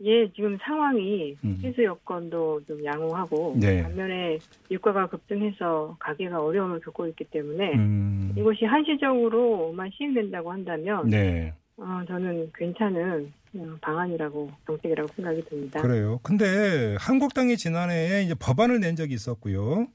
예, 0.00 0.32
지금 0.32 0.56
상황이 0.62 1.36
음. 1.44 1.60
해수 1.62 1.82
여건도 1.82 2.62
좀 2.66 2.82
양호하고 2.84 3.56
네. 3.60 3.82
반면에 3.82 4.38
유가가 4.70 5.08
급등해서 5.08 5.96
가게가 5.98 6.40
어려움을 6.40 6.80
겪고 6.80 7.08
있기 7.08 7.24
때문에 7.24 7.74
음, 7.74 8.32
이것이 8.36 8.64
한시적으로만 8.64 9.90
시행된다고 9.92 10.52
한다면 10.52 11.08
네, 11.08 11.52
어, 11.76 12.00
저는 12.06 12.52
괜찮은 12.54 13.32
어, 13.56 13.76
방안이라고 13.80 14.50
정책이라고 14.66 15.12
생각이 15.16 15.44
듭니다. 15.46 15.82
그래요. 15.82 16.20
근데 16.22 16.94
한국당이 17.00 17.56
지난해에 17.56 18.22
이제 18.22 18.34
법안을 18.38 18.78
낸 18.78 18.94
적이 18.94 19.14
있었고요. 19.14 19.88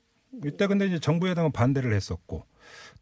이때 0.45 0.67
근데 0.67 0.85
이제 0.87 0.99
정부 0.99 1.27
여당은 1.29 1.51
반대를 1.51 1.93
했었고 1.93 2.45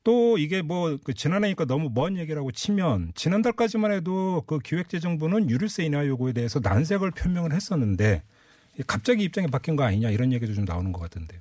또 0.04 0.38
이게 0.38 0.62
뭐 0.62 0.98
그 1.04 1.14
지난해니까 1.14 1.66
너무 1.66 1.90
먼 1.94 2.18
얘기라고 2.18 2.52
치면 2.52 3.12
지난달까지만 3.16 3.92
해도 3.92 4.44
그 4.48 4.60
기획재정부는 4.60 5.50
유류세 5.50 5.84
인하 5.86 6.06
요구에 6.06 6.34
대해서 6.34 6.60
난색을 6.62 7.12
표명을 7.12 7.54
했었는데 7.54 8.24
갑자기 8.88 9.24
입장이 9.24 9.48
바뀐 9.48 9.76
거 9.76 9.84
아니냐 9.84 10.10
이런 10.10 10.34
얘기도 10.34 10.54
좀 10.54 10.66
나오는 10.66 10.92
것 10.92 11.00
같은데요. 11.02 11.40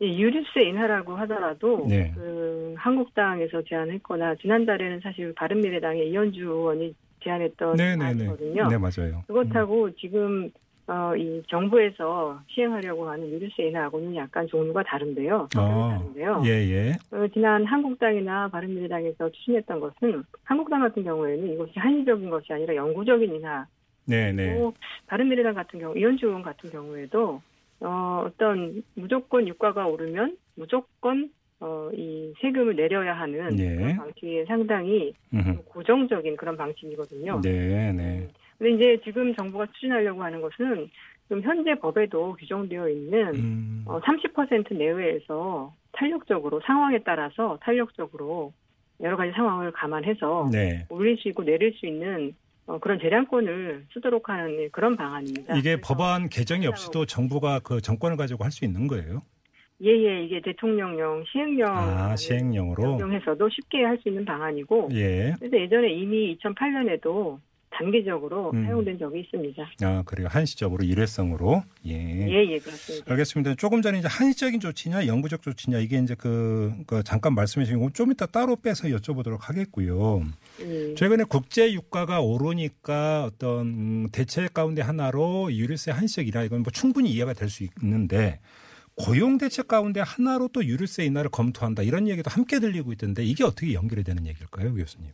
이 0.00 0.20
유류세 0.20 0.62
인하라고 0.68 1.16
하더라도 1.16 1.86
네. 1.88 2.12
그 2.14 2.74
한국당에서 2.76 3.62
제안했거나 3.66 4.34
지난달에는 4.36 5.00
사실 5.02 5.34
바른미래당의 5.34 6.10
이현주 6.10 6.40
의원이 6.40 6.94
제안했던 7.24 7.76
네네네. 7.76 8.04
안이거든요. 8.04 8.68
네 8.68 8.78
맞아요. 8.78 9.24
그렇다고 9.26 9.94
지금 9.96 10.50
어, 10.88 11.16
이 11.16 11.42
정부에서 11.48 12.40
시행하려고 12.48 13.08
하는 13.08 13.28
유류세 13.28 13.64
인하하고는 13.64 14.14
약간 14.14 14.46
종류가 14.46 14.84
다른데요. 14.84 15.48
아, 15.56 15.98
다른데요. 15.98 16.42
예 16.46 16.50
예. 16.50 16.92
어, 17.10 17.26
지난 17.32 17.64
한국당이나 17.64 18.48
바른미래당에서 18.48 19.30
추진했던 19.30 19.80
것은 19.80 20.22
한국당 20.44 20.80
같은 20.80 21.02
경우에는 21.02 21.52
이것이 21.54 21.72
한시적인 21.76 22.30
것이 22.30 22.52
아니라 22.52 22.76
영구적인 22.76 23.34
인하. 23.34 23.66
네네. 24.06 24.54
또 24.54 24.72
바른미래당 25.08 25.54
같은 25.54 25.80
경우 25.80 25.96
이현주 25.96 26.26
의원 26.26 26.42
같은 26.42 26.70
경우에도 26.70 27.42
어, 27.80 28.24
어떤 28.24 28.82
무조건 28.94 29.48
유가가 29.48 29.86
오르면 29.86 30.36
무조건 30.54 31.30
어, 31.58 31.90
이 31.94 32.32
세금을 32.40 32.76
내려야 32.76 33.14
하는 33.14 33.58
예. 33.58 33.74
그런 33.74 33.96
방식이 33.96 34.44
상당히. 34.46 35.14
고정적인 35.66 36.36
그런 36.36 36.56
방식이거든요. 36.56 37.40
네 37.42 37.92
네. 37.92 38.28
근데 38.58 38.72
이제 38.72 39.00
지금 39.04 39.34
정부가 39.34 39.66
추진하려고 39.74 40.22
하는 40.22 40.40
것은 40.40 40.90
지금 41.28 41.42
현재 41.42 41.74
법에도 41.74 42.34
규정되어 42.38 42.88
있는 42.88 43.34
음, 43.34 43.82
어, 43.86 44.00
30% 44.00 44.76
내외에서 44.76 45.74
탄력적으로 45.92 46.60
상황에 46.64 46.98
따라서 47.04 47.58
탄력적으로 47.62 48.52
여러 49.00 49.16
가지 49.16 49.32
상황을 49.32 49.72
감안해서 49.72 50.48
네. 50.52 50.86
올릴 50.88 51.18
수 51.18 51.28
있고 51.28 51.44
내릴 51.44 51.72
수 51.74 51.86
있는 51.86 52.34
어, 52.66 52.78
그런 52.78 52.98
재량권을 52.98 53.86
쓰도록 53.92 54.28
하는 54.28 54.68
그런 54.72 54.96
방안입니다. 54.96 55.56
이게 55.56 55.80
법안 55.80 56.28
개정이 56.28 56.66
없이도 56.66 57.06
정부가 57.06 57.60
그 57.60 57.80
정권을 57.80 58.16
가지고 58.16 58.44
할 58.44 58.50
수 58.50 58.64
있는 58.64 58.86
거예요? 58.86 59.22
예 59.82 59.90
예 59.90 60.24
이게 60.24 60.40
대통령령 60.40 61.22
시행령 61.30 61.68
아, 61.76 62.16
시행령으로. 62.16 62.82
적용해서도 62.82 63.48
쉽게 63.50 63.84
할 63.84 63.98
수 63.98 64.08
있는 64.08 64.24
방안이고 64.24 64.88
예. 64.94 65.34
그래서 65.38 65.56
예전에 65.58 65.92
이미 65.92 66.36
2008년에도 66.38 67.38
단계적으로 67.78 68.50
음. 68.52 68.64
사용된 68.64 68.98
적이 68.98 69.20
있습니다. 69.20 69.70
아, 69.82 70.02
그래요. 70.04 70.28
한시적으로 70.30 70.84
일회성으로. 70.84 71.62
예. 71.86 71.92
예 71.92 72.50
예 72.52 72.58
그렇습니다. 72.58 73.10
알겠습니다. 73.12 73.54
조금 73.56 73.82
전에 73.82 73.98
이제 73.98 74.08
한시적인 74.08 74.60
조치냐, 74.60 75.06
영구적 75.06 75.42
조치냐, 75.42 75.78
이게 75.78 75.98
이제 75.98 76.14
그, 76.16 76.72
그 76.86 77.02
잠깐 77.04 77.34
말씀해 77.34 77.64
주신 77.66 77.80
거좀 77.80 78.12
이따 78.12 78.26
따로 78.26 78.56
빼서 78.56 78.88
여쭤보도록 78.88 79.38
하겠고요. 79.42 80.22
예. 80.60 80.94
최근에 80.94 81.24
국제 81.24 81.72
유가가 81.72 82.20
오르니까 82.20 83.24
어떤 83.24 83.66
음, 83.66 84.08
대책 84.12 84.54
가운데 84.54 84.82
하나로 84.82 85.52
유류세 85.52 85.90
한시적이라 85.90 86.44
이건 86.44 86.62
뭐 86.62 86.70
충분히 86.72 87.10
이해가 87.10 87.32
될 87.32 87.46
수 87.48 87.64
있는데 87.82 88.40
고용 88.96 89.38
대책 89.38 89.68
가운데 89.68 90.00
하나로 90.00 90.48
또 90.48 90.64
유류세 90.64 91.04
인하를 91.04 91.30
검토한다 91.30 91.82
이런 91.82 92.08
얘기도 92.08 92.30
함께 92.30 92.58
들리고 92.58 92.92
있던데 92.92 93.24
이게 93.24 93.44
어떻게 93.44 93.72
연결이 93.74 94.02
되는 94.02 94.26
얘기일까요, 94.26 94.74
교수님? 94.74 95.10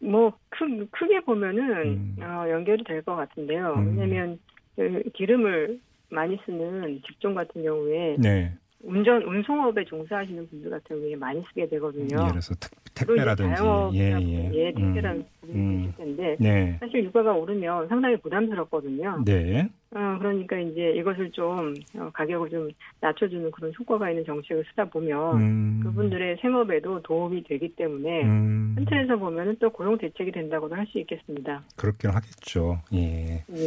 뭐 0.00 0.32
크, 0.50 0.64
크게 0.90 1.20
보면은 1.20 2.14
어, 2.20 2.46
연결이 2.50 2.82
될 2.84 3.02
것 3.02 3.16
같은데요. 3.16 3.74
음. 3.76 3.98
왜냐하면 3.98 4.38
그 4.76 5.02
기름을 5.14 5.80
많이 6.10 6.38
쓰는 6.46 7.00
직종 7.06 7.34
같은 7.34 7.62
경우에 7.62 8.16
네. 8.18 8.52
운전 8.80 9.22
운송업에 9.22 9.84
종사하시는 9.84 10.48
분들 10.48 10.70
같은 10.70 10.96
경우에 11.00 11.16
많이 11.16 11.42
쓰게 11.48 11.68
되거든요. 11.68 12.16
예를 12.16 12.28
들어서 12.30 12.54
특, 12.54 12.70
택배라든지 12.94 13.56
자영업이나 13.56 14.22
예, 14.22 14.26
예. 14.26 14.50
예, 14.54 14.72
택배라는 14.72 15.24
부분이 15.40 15.58
음. 15.58 15.80
있을 15.80 15.96
텐데 15.96 16.36
네. 16.38 16.76
사실 16.78 17.04
유가가 17.04 17.32
오르면 17.32 17.88
상당히 17.88 18.16
부담스럽거든요. 18.18 19.24
네. 19.24 19.68
어, 19.90 20.18
그러니까 20.18 20.58
이제 20.58 20.92
이것을 20.96 21.30
좀 21.30 21.74
어, 21.96 22.10
가격을 22.12 22.50
좀 22.50 22.68
낮춰주는 23.00 23.50
그런 23.50 23.72
효과가 23.78 24.10
있는 24.10 24.24
정책을 24.26 24.62
쓰다 24.70 24.84
보면 24.84 25.36
음. 25.40 25.80
그분들의 25.82 26.36
생업에도 26.42 27.00
도움이 27.02 27.44
되기 27.44 27.74
때문에 27.74 28.22
음. 28.24 28.74
큰 28.76 28.84
틀에서 28.84 29.16
보면은 29.16 29.56
또 29.58 29.70
고용 29.70 29.96
대책이 29.96 30.30
된다고도 30.32 30.74
할 30.74 30.86
수 30.88 30.98
있겠습니다. 30.98 31.62
그렇긴 31.76 32.10
하겠죠. 32.10 32.80
예. 32.94 33.44
예. 33.50 33.64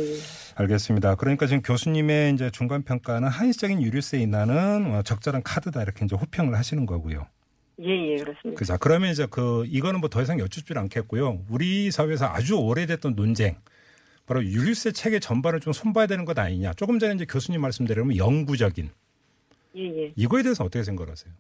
알겠습니다. 0.58 1.16
그러니까 1.16 1.46
지금 1.48 1.62
교수님의 1.64 2.34
이제 2.34 2.50
중간 2.52 2.84
평가는 2.84 3.28
한시적인 3.28 3.82
유류세 3.82 4.20
인하는 4.20 4.94
어, 4.94 5.02
적절한 5.02 5.42
카드다 5.44 5.82
이렇게 5.84 6.06
이제 6.06 6.16
호평을 6.16 6.54
하시는 6.56 6.86
거고요. 6.86 7.26
예, 7.84 7.90
예, 7.90 8.16
그렇습니다. 8.18 8.60
그자 8.60 8.78
그러면 8.78 9.10
이제 9.10 9.26
그 9.30 9.64
이거는 9.68 10.00
뭐 10.02 10.10
더 10.10 10.22
이상 10.22 10.40
여쭙질 10.40 10.78
않겠고요. 10.78 11.40
우리 11.50 11.90
사회에서 11.90 12.28
아주 12.28 12.58
오래됐던 12.60 13.16
논쟁. 13.16 13.56
바로 14.26 14.44
유류세 14.44 14.92
체계 14.92 15.20
전반을 15.20 15.60
좀 15.60 15.74
손봐야 15.74 16.08
되는 16.08 16.26
것 16.26 16.38
아니냐. 16.38 16.74
조금 16.74 17.00
전에 17.00 17.16
이제 17.16 17.26
교수님 17.26 17.62
말씀대로 17.62 18.16
영구적인 18.16 18.90
예, 19.78 19.82
예. 19.84 20.14
이거에 20.16 20.44
대해서 20.44 20.64
어떻게 20.64 20.84
생각하세요? 20.84 21.34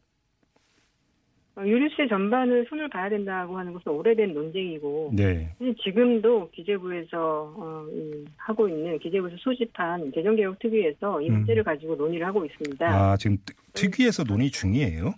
어, 1.57 1.63
유류세 1.65 2.07
전반을 2.07 2.65
손을 2.69 2.89
봐야 2.89 3.09
된다고 3.09 3.57
하는 3.57 3.73
것은 3.73 3.91
오래된 3.91 4.33
논쟁이고 4.33 5.11
네. 5.13 5.53
지금도 5.83 6.49
기재부에서 6.51 7.53
어, 7.57 7.85
이, 7.93 8.25
하고 8.37 8.69
있는 8.69 8.97
기재부에서 8.99 9.35
소집한 9.39 10.11
재정개혁 10.15 10.59
특위에서 10.59 11.21
이 11.21 11.29
음. 11.29 11.33
문제를 11.39 11.63
가지고 11.63 11.95
논의를 11.95 12.25
하고 12.25 12.45
있습니다. 12.45 12.85
아 12.87 13.17
지금 13.17 13.37
특- 13.45 13.57
특위에서 13.73 14.23
논의 14.23 14.49
중이에요. 14.49 15.13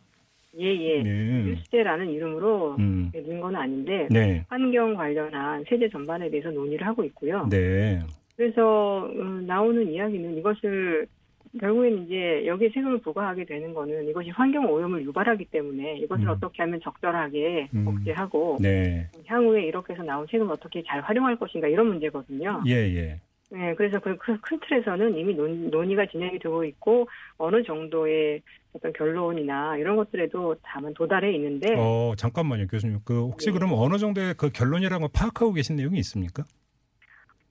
예, 0.59 0.65
예. 0.65 1.01
네. 1.03 1.09
유류세라는 1.45 2.09
이름으로 2.11 2.75
음. 2.79 3.11
낸 3.13 3.41
건 3.41 3.55
아닌데 3.55 4.07
네. 4.11 4.45
환경 4.47 4.93
관련한 4.93 5.63
세제 5.67 5.89
전반에 5.89 6.29
대해서 6.29 6.51
논의를 6.51 6.85
하고 6.85 7.03
있고요. 7.05 7.47
네. 7.49 7.99
그래서 8.37 9.07
음, 9.15 9.45
나오는 9.47 9.91
이야기는 9.91 10.37
이것을 10.37 11.07
결국엔 11.59 12.05
이제 12.05 12.43
여기에 12.47 12.69
세금을 12.73 12.99
부과하게 12.99 13.45
되는 13.45 13.73
거는 13.73 14.07
이것이 14.09 14.29
환경 14.31 14.65
오염을 14.71 15.03
유발하기 15.03 15.45
때문에 15.45 15.97
이것을 15.97 16.25
음. 16.25 16.29
어떻게 16.29 16.63
하면 16.63 16.79
적절하게 16.81 17.69
음. 17.75 17.85
억제하고 17.87 18.57
네. 18.61 19.07
향후에 19.25 19.65
이렇게 19.65 19.93
해서 19.93 20.03
나온 20.03 20.25
세금을 20.29 20.51
어떻게 20.53 20.81
잘 20.83 21.01
활용할 21.01 21.35
것인가 21.35 21.67
이런 21.67 21.87
문제거든요. 21.87 22.63
예, 22.67 22.73
예. 22.95 23.19
네, 23.53 23.75
그래서 23.75 23.99
그 23.99 24.17
큰 24.17 24.59
틀에서는 24.67 25.15
이미 25.15 25.35
논, 25.35 25.69
논의가 25.69 26.07
진행이 26.07 26.39
되고 26.39 26.63
있고 26.65 27.07
어느 27.37 27.61
정도의 27.61 28.41
어떤 28.73 28.91
결론이나 28.93 29.77
이런 29.77 29.95
것들에도 29.95 30.55
다만 30.63 30.91
도달해 30.95 31.31
있는데 31.35 31.75
어, 31.77 32.13
잠깐만요, 32.17 32.65
교수님. 32.65 33.01
그 33.05 33.21
혹시 33.21 33.47
네. 33.47 33.53
그러면 33.53 33.77
어느 33.77 33.99
정도의 33.99 34.33
그 34.37 34.49
결론이라는 34.49 34.99
걸 35.01 35.09
파악하고 35.13 35.53
계신 35.53 35.75
내용이 35.75 35.99
있습니까? 35.99 36.43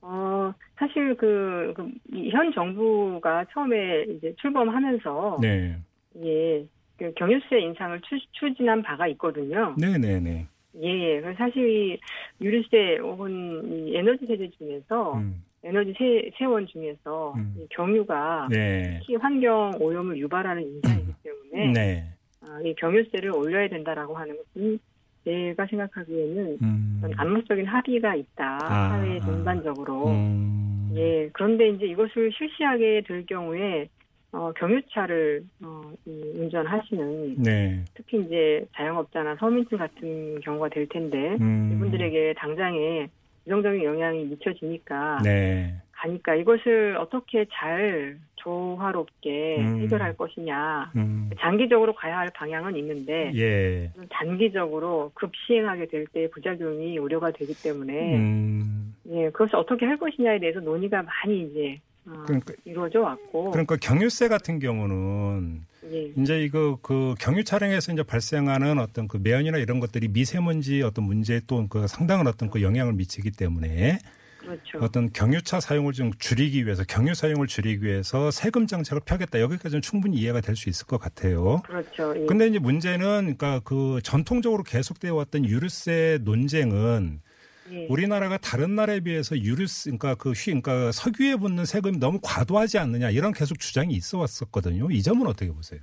어 0.00 0.52
사실 0.74 1.14
그, 1.16 1.72
그, 1.76 1.88
이현 2.12 2.52
정부가 2.52 3.44
처음에 3.52 4.02
이제 4.08 4.34
출범하면서 4.40 5.38
네. 5.40 5.78
예, 6.24 6.66
그 6.98 7.12
경유세 7.14 7.60
인상을 7.60 8.00
추, 8.00 8.18
추진한 8.32 8.82
바가 8.82 9.06
있거든요. 9.08 9.76
네, 9.78 9.96
네, 9.98 10.18
네. 10.18 10.48
예, 10.82 10.88
예. 10.88 11.34
사실 11.38 11.70
이 11.70 12.00
유류세 12.40 12.96
혹은 13.00 13.86
이 13.86 13.94
에너지 13.94 14.26
세제 14.26 14.50
중에서 14.58 15.14
음. 15.18 15.44
에너지 15.64 15.94
세, 15.96 16.30
세원 16.36 16.66
중에서 16.66 17.34
이 17.56 17.66
경유가 17.70 18.48
네. 18.50 18.98
특히 18.98 19.16
환경 19.16 19.72
오염을 19.78 20.16
유발하는 20.18 20.62
인자이기 20.62 21.12
때문에 21.22 21.72
네. 21.72 22.04
아, 22.42 22.60
이 22.64 22.74
경유세를 22.74 23.30
올려야 23.30 23.68
된다라고 23.68 24.16
하는 24.16 24.36
것은 24.36 24.78
제가 25.24 25.66
생각하기에는 25.66 26.58
어떤 26.98 27.12
암묵적인 27.16 27.64
합의가 27.64 28.16
있다 28.16 28.54
음. 28.54 28.58
아, 28.62 28.88
사회 28.88 29.16
아. 29.18 29.20
전반적으로 29.20 30.08
음. 30.08 30.92
예 30.96 31.30
그런데 31.32 31.68
이제 31.68 31.86
이것을 31.86 32.32
실시하게 32.32 33.02
될 33.06 33.24
경우에 33.26 33.88
어, 34.32 34.50
경유차를 34.56 35.44
어, 35.62 35.82
이 36.06 36.10
운전하시는 36.36 37.42
네. 37.42 37.84
특히 37.94 38.20
이제 38.20 38.64
자영업자나 38.74 39.36
서민층 39.36 39.78
같은 39.78 40.40
경우가 40.40 40.70
될 40.70 40.88
텐데 40.88 41.36
음. 41.40 41.70
이분들에게 41.72 42.34
당장에 42.38 43.08
부정적인 43.44 43.82
영향이 43.84 44.24
미쳐지니까 44.24 45.20
네. 45.22 45.74
가니까 45.92 46.34
이것을 46.34 46.96
어떻게 46.98 47.46
잘 47.52 48.18
조화롭게 48.36 49.56
음. 49.60 49.80
해결할 49.82 50.16
것이냐 50.16 50.90
음. 50.96 51.30
장기적으로 51.38 51.94
가야 51.94 52.18
할 52.18 52.30
방향은 52.34 52.76
있는데 52.76 53.30
예. 53.36 53.90
단기적으로 54.10 55.12
급시행하게 55.14 55.86
될 55.86 56.06
때 56.12 56.28
부작용이 56.30 56.98
우려가 56.98 57.30
되기 57.30 57.54
때문에 57.54 58.16
음. 58.16 58.94
예 59.10 59.30
그것을 59.30 59.56
어떻게 59.56 59.86
할 59.86 59.96
것이냐에 59.96 60.40
대해서 60.40 60.58
논의가 60.60 61.02
많이 61.02 61.42
이제 61.42 61.80
어, 62.06 62.24
그러니까 62.26 62.52
이루어져 62.64 63.00
왔고 63.00 63.52
그러니까 63.52 63.76
경유세 63.80 64.26
같은 64.28 64.58
경우는 64.58 65.62
예. 65.90 66.12
이제 66.16 66.42
이거 66.44 66.78
그 66.82 67.14
경유 67.18 67.42
차량에서 67.44 67.92
이제 67.92 68.02
발생하는 68.02 68.78
어떤 68.78 69.08
그 69.08 69.16
매연이나 69.16 69.58
이런 69.58 69.80
것들이 69.80 70.08
미세먼지 70.08 70.82
어떤 70.82 71.04
문제에 71.04 71.40
또 71.46 71.66
그 71.68 71.86
상당한 71.88 72.26
어떤 72.26 72.50
그 72.50 72.62
영향을 72.62 72.92
미치기 72.92 73.32
때문에 73.32 73.98
그렇죠. 74.38 74.78
어떤 74.80 75.12
경유차 75.12 75.60
사용을 75.60 75.92
좀 75.92 76.10
줄이기 76.18 76.64
위해서 76.64 76.82
경유 76.84 77.14
사용을 77.14 77.46
줄이기 77.46 77.84
위해서 77.84 78.30
세금 78.32 78.66
정책을 78.66 79.02
펴겠다 79.04 79.40
여기까지는 79.40 79.82
충분히 79.82 80.16
이해가 80.18 80.40
될 80.40 80.56
수 80.56 80.68
있을 80.68 80.86
것 80.86 80.98
같아요. 80.98 81.62
그렇죠. 81.64 82.12
예. 82.16 82.26
근데 82.26 82.46
이제 82.48 82.58
문제는 82.58 83.36
그러니까 83.36 83.60
그 83.64 84.00
전통적으로 84.02 84.62
계속되어 84.64 85.14
왔던 85.14 85.44
유류세 85.44 86.18
논쟁은 86.22 87.20
예. 87.72 87.86
우리나라가 87.88 88.36
다른 88.38 88.74
나라에 88.74 89.00
비해서 89.00 89.36
유류세 89.36 89.90
그러니까 89.90 90.14
그 90.14 90.32
휘, 90.32 90.46
그러니까 90.60 90.92
석유에 90.92 91.36
붙는 91.36 91.64
세금이 91.64 91.98
너무 91.98 92.18
과도하지 92.22 92.78
않느냐 92.78 93.10
이런 93.10 93.32
계속 93.32 93.58
주장이 93.58 93.94
있어 93.94 94.18
왔었거든요. 94.18 94.90
이 94.90 95.02
점은 95.02 95.26
어떻게 95.26 95.50
보세요? 95.50 95.80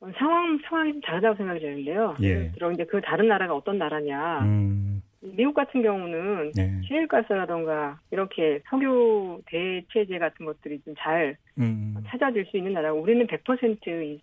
어, 0.00 0.10
상황 0.18 0.58
상황이 0.68 0.92
좀 0.92 1.00
다르다고 1.00 1.36
생각이 1.36 1.60
되는데요. 1.60 2.16
예. 2.22 2.26
예를 2.28 2.52
들어 2.52 2.72
이제 2.72 2.84
그 2.84 3.00
다른 3.00 3.28
나라가 3.28 3.54
어떤 3.54 3.78
나라냐. 3.78 4.40
음, 4.42 5.02
미국 5.20 5.54
같은 5.54 5.82
경우는 5.82 6.52
네. 6.56 6.80
시일가스라던가 6.88 8.00
이렇게 8.10 8.60
석유 8.68 9.40
대체제 9.46 10.18
같은 10.18 10.44
것들이 10.46 10.80
좀잘 10.84 11.36
음. 11.58 11.94
찾아질 12.08 12.46
수 12.50 12.56
있는 12.56 12.72
나라고 12.72 13.00
우리는 13.00 13.24
100% 13.26 13.86
이, 14.04 14.20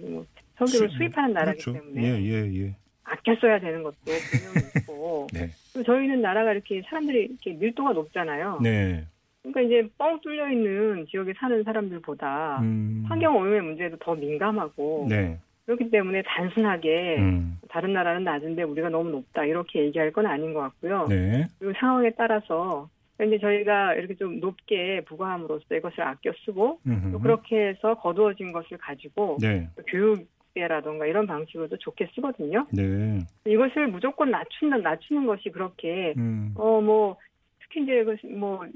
뭐 0.00 0.26
석유를 0.58 0.90
수- 0.90 0.96
수입하는 0.96 1.32
나라기 1.32 1.62
그렇죠. 1.62 1.72
때문에 1.80 2.02
예, 2.02 2.20
예, 2.24 2.62
예. 2.64 2.76
아껴 3.20 3.36
써야 3.40 3.58
되는 3.58 3.82
것도 3.82 3.96
분명히 4.04 4.68
있고 4.76 5.26
네. 5.32 5.50
그리고 5.72 5.84
저희는 5.84 6.20
나라가 6.20 6.52
이렇게 6.52 6.82
사람들이 6.82 7.24
이렇게 7.24 7.52
밀도가 7.52 7.92
높잖아요. 7.92 8.58
네. 8.62 9.04
그러니까 9.42 9.60
이제 9.62 9.88
뻥 9.96 10.20
뚫려 10.20 10.50
있는 10.50 11.06
지역에 11.10 11.32
사는 11.38 11.62
사람들보다 11.62 12.60
음. 12.60 13.04
환경 13.08 13.36
오염의 13.36 13.62
문제에도 13.62 13.96
더 13.98 14.14
민감하고 14.14 15.06
네. 15.08 15.38
그렇기 15.64 15.90
때문에 15.90 16.22
단순하게 16.26 17.16
음. 17.18 17.58
다른 17.68 17.92
나라는 17.92 18.24
낮은데 18.24 18.64
우리가 18.64 18.88
너무 18.88 19.10
높다 19.10 19.44
이렇게 19.44 19.84
얘기할 19.84 20.12
건 20.12 20.26
아닌 20.26 20.52
것 20.52 20.60
같고요. 20.60 21.06
네. 21.08 21.46
그리고 21.58 21.72
상황에 21.78 22.10
따라서 22.16 22.88
그런데 23.16 23.38
저희가 23.38 23.94
이렇게 23.94 24.14
좀 24.14 24.40
높게 24.40 25.02
부과함으로써 25.06 25.74
이것을 25.74 26.02
아껴 26.02 26.32
쓰고. 26.44 26.80
또 27.12 27.18
그렇게 27.20 27.68
해서 27.68 27.94
거두어진 27.94 28.50
것을 28.50 28.78
가지고 28.78 29.36
네. 29.40 29.68
또 29.76 29.82
교육 29.86 30.26
대라던가 30.54 31.06
이런 31.06 31.26
방식으로도 31.26 31.76
좋게 31.78 32.08
쓰거든요. 32.14 32.66
네. 32.72 33.20
이것을 33.46 33.88
무조건 33.88 34.30
낮추는 34.30 34.82
낮추는 34.82 35.26
것이 35.26 35.50
그렇게 35.50 36.14
음. 36.16 36.52
어 36.56 36.80
뭐 36.80 37.16
특히 37.62 37.82
이제 37.84 38.02
그뭐 38.04 38.66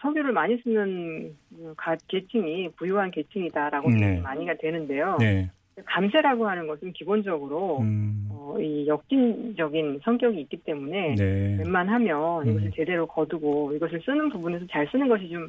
석유를 0.00 0.32
많이 0.32 0.56
쓰는 0.62 1.36
가- 1.76 1.96
계층이 2.08 2.70
부유한 2.76 3.10
계층이다라고 3.10 3.90
네. 3.90 4.20
많이가 4.20 4.54
되는데요. 4.54 5.16
네. 5.20 5.50
감세라고 5.84 6.48
하는 6.48 6.66
것은 6.66 6.92
기본적으로 6.92 7.80
음. 7.80 8.28
어, 8.30 8.56
이 8.60 8.86
역진적인 8.86 10.00
성격이 10.04 10.40
있기 10.42 10.58
때문에 10.58 11.14
네. 11.16 11.56
웬만하면 11.58 12.46
이것을 12.48 12.66
음. 12.68 12.70
제대로 12.74 13.06
거두고 13.06 13.72
이것을 13.74 14.00
쓰는 14.04 14.28
부분에서 14.30 14.66
잘 14.70 14.86
쓰는 14.90 15.08
것이 15.08 15.28
좀 15.28 15.48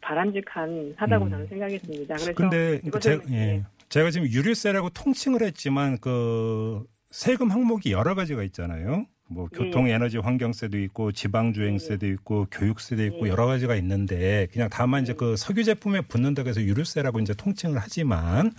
바람직한 0.00 0.94
하다고 0.96 1.24
음. 1.26 1.30
저는 1.30 1.46
생각했습니다. 1.48 2.14
그래서 2.14 2.32
근데 2.34 2.80
이것을 2.84 3.20
제, 3.26 3.34
예. 3.34 3.62
제가 3.88 4.10
지금 4.10 4.28
유류세라고 4.28 4.90
통칭을 4.90 5.42
했지만 5.42 5.98
그 5.98 6.84
세금 7.10 7.50
항목이 7.50 7.92
여러 7.92 8.14
가지가 8.14 8.42
있잖아요. 8.44 9.06
뭐 9.30 9.48
예. 9.52 9.58
교통 9.58 9.88
에너지 9.88 10.18
환경세도 10.18 10.78
있고 10.78 11.12
지방 11.12 11.52
주행세도 11.52 12.06
있고 12.06 12.46
교육세도 12.50 13.04
있고 13.06 13.26
예. 13.26 13.30
여러 13.30 13.46
가지가 13.46 13.76
있는데 13.76 14.48
그냥 14.52 14.68
다만 14.70 15.02
이제 15.02 15.12
그 15.12 15.36
석유 15.36 15.64
제품에 15.64 16.02
붙는다고 16.02 16.48
해서 16.48 16.62
유류세라고 16.62 17.20
이제 17.20 17.34
통칭을 17.34 17.78
하지만 17.78 18.52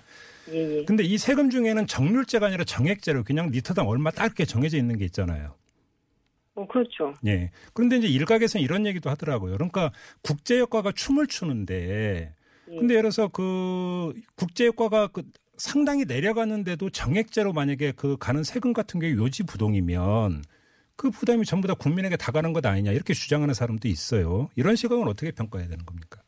예, 0.51 0.79
예. 0.79 0.85
근데 0.85 1.03
이 1.03 1.17
세금 1.17 1.49
중에는 1.49 1.87
정률제가 1.87 2.47
아니라 2.47 2.63
정액제로 2.63 3.23
그냥 3.23 3.49
리터당 3.49 3.87
얼마 3.87 4.11
딱 4.11 4.25
이렇게 4.25 4.45
정해져 4.45 4.77
있는 4.77 4.97
게 4.97 5.05
있잖아요. 5.05 5.55
어, 6.55 6.67
그렇죠. 6.67 7.13
예. 7.25 7.51
그런데 7.73 7.97
이제 7.97 8.07
일각에서는 8.07 8.63
이런 8.63 8.85
얘기도 8.85 9.09
하더라고요. 9.09 9.53
그러니까 9.53 9.91
국제 10.21 10.59
효과가 10.59 10.91
춤을 10.91 11.27
추는데 11.27 11.75
예. 11.75 12.33
근데 12.77 12.95
예를 12.95 13.09
들어서 13.09 13.27
그 13.27 14.13
국제효과가 14.35 15.07
그 15.07 15.23
상당히 15.57 16.05
내려가는데도 16.05 16.89
정액제로 16.89 17.51
만약에 17.53 17.91
그 17.93 18.15
가는 18.17 18.43
세금 18.43 18.73
같은 18.73 18.99
게 18.99 19.11
요지 19.11 19.43
부동이면 19.43 20.43
그 20.95 21.09
부담이 21.09 21.45
전부 21.45 21.67
다 21.67 21.73
국민에게 21.73 22.17
다 22.17 22.31
가는 22.31 22.53
것 22.53 22.65
아니냐 22.65 22.91
이렇게 22.91 23.13
주장하는 23.13 23.53
사람도 23.53 23.87
있어요. 23.87 24.49
이런 24.55 24.75
시각은 24.75 25.07
어떻게 25.07 25.31
평가해야 25.31 25.69
되는 25.69 25.85
겁니까? 25.85 26.21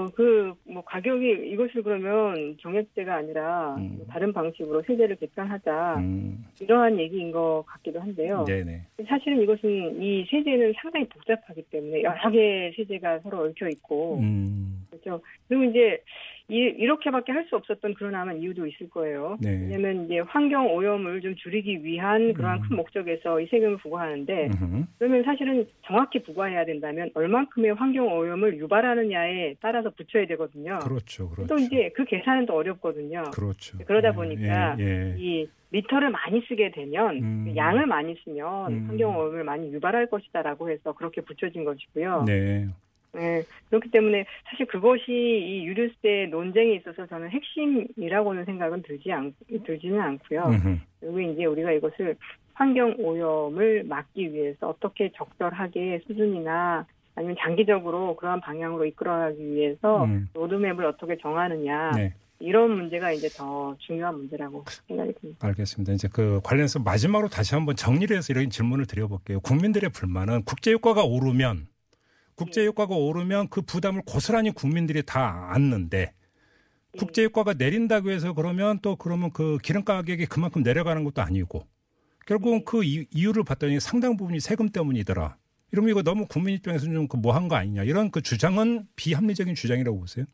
어, 0.00 0.08
그, 0.14 0.52
뭐, 0.64 0.82
가격이, 0.82 1.50
이것을 1.52 1.82
그러면 1.82 2.56
정액제가 2.60 3.14
아니라 3.14 3.74
음. 3.76 3.94
뭐 3.98 4.06
다른 4.06 4.32
방식으로 4.32 4.82
세제를 4.82 5.16
개편하자. 5.16 5.96
음, 5.98 6.44
이러한 6.60 6.98
얘기인 6.98 7.30
것 7.32 7.64
같기도 7.66 8.00
한데요. 8.00 8.44
네네. 8.44 8.82
사실은 9.06 9.42
이것은 9.42 10.02
이 10.02 10.26
세제는 10.30 10.72
상당히 10.80 11.06
복잡하기 11.08 11.62
때문에 11.70 12.02
여러 12.02 12.30
개의 12.30 12.72
세제가 12.76 13.20
서로 13.20 13.44
얽혀 13.44 13.68
있고, 13.68 14.18
음, 14.18 14.86
그렇죠. 14.90 15.20
그리고 15.48 15.64
이제 15.64 16.02
이, 16.50 16.56
이렇게밖에 16.56 17.32
할 17.32 17.40
수 17.50 17.56
없었던 17.56 17.94
그러나만 17.94 18.38
이유도 18.38 18.66
있을 18.66 18.88
거예요. 18.90 19.36
네. 19.40 19.50
왜냐하면 19.50 20.04
이제 20.04 20.20
환경 20.20 20.72
오염을 20.72 21.20
좀 21.20 21.34
줄이기 21.36 21.82
위한 21.82 22.32
그러한 22.34 22.58
음. 22.58 22.62
큰 22.68 22.76
목적에서 22.76 23.40
이 23.40 23.46
세금을 23.46 23.78
부과하는데, 23.78 24.50
음흠. 24.60 24.84
그러면 24.98 25.24
사실은 25.24 25.66
정확히 25.86 26.22
부과해야 26.22 26.64
된다면 26.64 27.10
얼만큼의 27.14 27.74
환경 27.74 28.06
오염을 28.06 28.58
유발하느냐에 28.58 29.56
따라서 29.60 29.90
붙여야 29.90 30.26
되거든요. 30.26 30.78
그렇죠, 30.80 31.28
그렇죠. 31.30 31.54
또 31.54 31.60
이제 31.60 31.90
그 31.96 32.04
계산은 32.04 32.46
또 32.46 32.54
어렵거든요. 32.54 33.24
그렇죠. 33.34 33.78
그러다 33.84 34.08
예, 34.08 34.12
보니까 34.12 34.76
예, 34.78 34.84
예. 34.84 35.16
이 35.18 35.48
리터를 35.72 36.10
많이 36.10 36.40
쓰게 36.48 36.70
되면 36.72 37.16
음. 37.22 37.44
그 37.46 37.56
양을 37.56 37.86
많이 37.86 38.14
쓰면 38.24 38.72
음. 38.72 38.84
환경 38.88 39.16
오염을 39.16 39.44
많이 39.44 39.72
유발할 39.72 40.06
것이다라고 40.06 40.70
해서 40.70 40.92
그렇게 40.92 41.20
붙여진 41.20 41.64
것이고요. 41.64 42.24
네. 42.26 42.68
네, 43.12 43.42
그렇기 43.68 43.90
때문에 43.90 44.24
사실 44.44 44.66
그것이 44.66 45.04
이 45.08 45.66
유류세 45.66 46.28
논쟁에 46.30 46.74
있어서 46.74 47.06
저는 47.06 47.30
핵심이라고는 47.30 48.44
생각은 48.44 48.82
들지 48.82 49.12
않, 49.12 49.34
들지는 49.64 50.00
않고요. 50.00 50.42
음흠. 50.42 50.78
그리고 51.00 51.20
이제 51.20 51.44
우리가 51.44 51.72
이것을 51.72 52.16
환경 52.54 52.94
오염을 52.98 53.84
막기 53.84 54.32
위해서 54.32 54.68
어떻게 54.68 55.10
적절하게 55.16 56.00
수준이나 56.06 56.86
아니면 57.14 57.36
장기적으로 57.40 58.16
그러한 58.16 58.40
방향으로 58.40 58.84
이끌어가기 58.86 59.54
위해서 59.54 60.04
음. 60.04 60.28
로드맵을 60.34 60.84
어떻게 60.84 61.16
정하느냐 61.18 61.92
네. 61.92 62.14
이런 62.38 62.70
문제가 62.70 63.12
이제 63.12 63.28
더 63.28 63.76
중요한 63.78 64.16
문제라고 64.16 64.64
생각이 64.86 65.12
듭니다. 65.20 65.46
알겠습니다. 65.46 65.92
이제 65.92 66.08
그 66.10 66.40
관련해서 66.42 66.78
마지막으로 66.80 67.28
다시 67.28 67.54
한번 67.54 67.76
정리를 67.76 68.16
해서 68.16 68.32
이런 68.32 68.48
질문을 68.48 68.86
드려볼게요. 68.86 69.40
국민들의 69.40 69.90
불만은 69.90 70.44
국제효과가 70.44 71.02
오르면 71.04 71.66
국제효과가 72.44 72.94
오르면 72.94 73.48
그 73.48 73.62
부담을 73.62 74.02
고스란히 74.06 74.50
국민들이 74.50 75.02
다 75.04 75.48
안는데 75.52 76.12
국제효과가 76.98 77.54
내린다고 77.54 78.10
해서 78.10 78.32
그러면 78.32 78.78
또 78.82 78.96
그러면 78.96 79.30
그 79.32 79.58
기름 79.62 79.84
가격이 79.84 80.26
그만큼 80.26 80.62
내려가는 80.62 81.04
것도 81.04 81.22
아니고 81.22 81.66
결국은 82.26 82.64
그 82.64 82.82
이- 82.84 83.06
이유를 83.12 83.44
봤더니 83.44 83.78
상당 83.80 84.16
부분이 84.16 84.40
세금 84.40 84.68
때문이더라. 84.70 85.36
이러면 85.72 85.90
이거 85.90 86.02
너무 86.02 86.26
국민 86.26 86.54
입장에서는 86.56 86.94
좀 86.94 87.08
그 87.08 87.16
뭐한 87.16 87.48
거 87.48 87.54
아니냐 87.56 87.84
이런 87.84 88.10
그 88.10 88.22
주장은 88.22 88.86
비합리적인 88.96 89.54
주장이라고 89.54 90.00
보세요. 90.00 90.24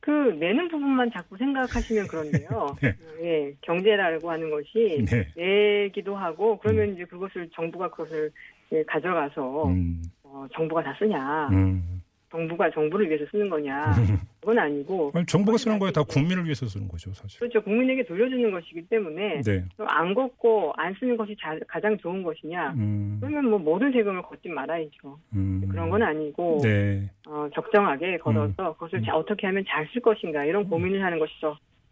그 0.00 0.10
내는 0.10 0.68
부분만 0.68 1.10
자꾸 1.12 1.36
생각하시면 1.36 2.06
그런데요. 2.08 2.76
네. 2.82 2.94
예, 3.22 3.54
경제라고 3.62 4.30
하는 4.30 4.50
것이 4.50 5.04
네. 5.08 5.28
내기도 5.36 6.16
하고 6.16 6.58
그러면 6.58 6.94
이제 6.94 7.04
그것을 7.04 7.48
정부가 7.54 7.90
그것을 7.90 8.30
예, 8.72 8.82
가져가서 8.84 9.68
음, 9.68 10.02
어, 10.34 10.46
정부가 10.52 10.82
다 10.82 10.92
쓰냐, 10.98 11.48
음. 11.52 12.02
정부가 12.28 12.68
정부를 12.72 13.06
위해서 13.08 13.24
쓰는 13.30 13.48
거냐, 13.48 13.92
그건 14.40 14.58
아니고 14.58 15.12
아니, 15.14 15.24
정부가 15.26 15.56
쓰는 15.56 15.78
거에 15.78 15.92
다 15.92 16.02
국민을 16.02 16.42
위해서 16.44 16.66
쓰는 16.66 16.88
거죠, 16.88 17.12
사실. 17.14 17.38
그렇죠 17.38 17.62
국민에게 17.62 18.04
돌려주는 18.04 18.50
것이기 18.50 18.82
때문에 18.88 19.42
네. 19.42 19.64
안 19.78 20.12
걷고 20.12 20.72
안 20.76 20.92
쓰는 20.98 21.16
것이 21.16 21.36
자- 21.40 21.56
가장 21.68 21.96
좋은 21.98 22.24
것이냐? 22.24 22.72
음, 22.76 23.18
그러면 23.20 23.48
뭐 23.50 23.60
모든 23.60 23.92
세금을 23.92 24.22
걷지 24.22 24.48
말아야죠. 24.48 25.16
음. 25.34 25.62
그런 25.70 25.88
건 25.88 26.02
아니고 26.02 26.58
네. 26.64 27.08
어, 27.28 27.46
적정하게 27.54 28.18
걷어서 28.18 28.72
그것을 28.74 29.02
자- 29.04 29.14
어떻게 29.16 29.46
하면 29.46 29.64
잘 29.68 29.86
쓸 29.92 30.02
것인가 30.02 30.44
이런 30.44 30.68
고민을 30.68 31.04
하는 31.04 31.20
것이 31.20 31.32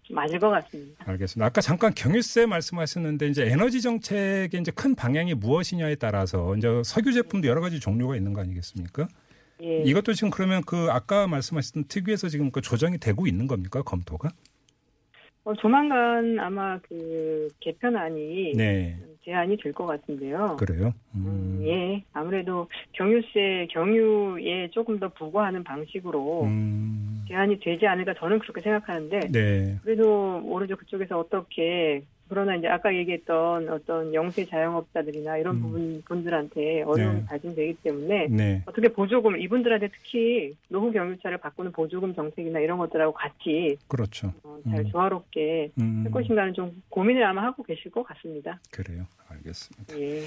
더 0.08 0.14
맞을 0.14 0.38
것 0.38 0.50
같습니다. 0.50 1.04
알겠습니다. 1.06 1.46
아까 1.46 1.60
잠깐 1.60 1.92
경유세 1.94 2.46
말씀하셨는데 2.46 3.28
이제 3.28 3.46
에너지 3.46 3.80
정책의 3.80 4.60
이제 4.60 4.72
큰 4.72 4.94
방향이 4.94 5.34
무엇이냐에 5.34 5.94
따라서 5.96 6.56
이제 6.56 6.68
석유 6.84 7.12
제품도 7.12 7.48
여러 7.48 7.60
가지 7.60 7.80
종류가 7.80 8.16
있는 8.16 8.32
거 8.32 8.40
아니겠습니까? 8.40 9.08
예. 9.62 9.82
이것도 9.84 10.14
지금 10.14 10.30
그러면 10.30 10.62
그 10.66 10.88
아까 10.90 11.26
말씀하셨던 11.28 11.84
특위에서 11.84 12.28
지금 12.28 12.50
그 12.50 12.60
조정이 12.60 12.98
되고 12.98 13.26
있는 13.26 13.46
겁니까 13.46 13.82
검토가? 13.82 14.30
어, 15.44 15.54
조만간 15.54 16.38
아마 16.40 16.78
그 16.80 17.48
개편안이 17.60 18.52
네, 18.56 18.98
제안이 19.24 19.56
될 19.58 19.72
것 19.72 19.86
같은데요. 19.86 20.56
그래요. 20.58 20.92
음, 21.14 21.24
음, 21.26 21.60
예, 21.64 22.02
아무래도 22.12 22.68
경유세 22.92 23.68
경유에 23.70 24.68
조금 24.70 24.98
더 24.98 25.08
부과하는 25.08 25.64
방식으로 25.64 26.44
음, 26.44 27.24
제안이 27.28 27.58
되지 27.60 27.86
않을까 27.86 28.14
저는 28.14 28.38
그렇게 28.40 28.60
생각하는데 28.60 29.20
네, 29.30 29.78
그래도 29.82 30.40
모르죠 30.40 30.76
그쪽에서 30.76 31.18
어떻게 31.18 32.02
그러나 32.32 32.56
이제 32.56 32.66
아까 32.66 32.94
얘기했던 32.96 33.68
어떤 33.68 34.14
영세 34.14 34.46
자영업자들이나 34.46 35.36
이런 35.36 35.56
음. 35.56 35.60
부분 35.60 36.02
분들한테 36.06 36.80
어려움이 36.80 37.20
네. 37.20 37.26
발생되기 37.26 37.74
때문에 37.82 38.28
네, 38.28 38.62
어떻게 38.64 38.88
보조금 38.88 39.38
이분들한테 39.38 39.88
특히 39.88 40.56
노후 40.68 40.90
경유차를 40.92 41.36
바꾸는 41.36 41.72
보조금 41.72 42.14
정책이나 42.14 42.60
이런 42.60 42.78
것들하고 42.78 43.12
같이 43.12 43.76
그렇죠. 43.86 44.32
어, 44.44 44.58
잘 44.64 44.78
음. 44.78 44.90
조화롭게 44.90 45.72
음, 45.78 46.04
할 46.04 46.10
것인가는 46.12 46.54
좀 46.54 46.82
고민을 46.88 47.22
아마 47.22 47.42
하고 47.42 47.62
계실 47.62 47.90
것 47.90 48.02
같습니다. 48.02 48.58
그래요. 48.70 49.04
알겠습니다. 49.28 49.98
예, 49.98 50.22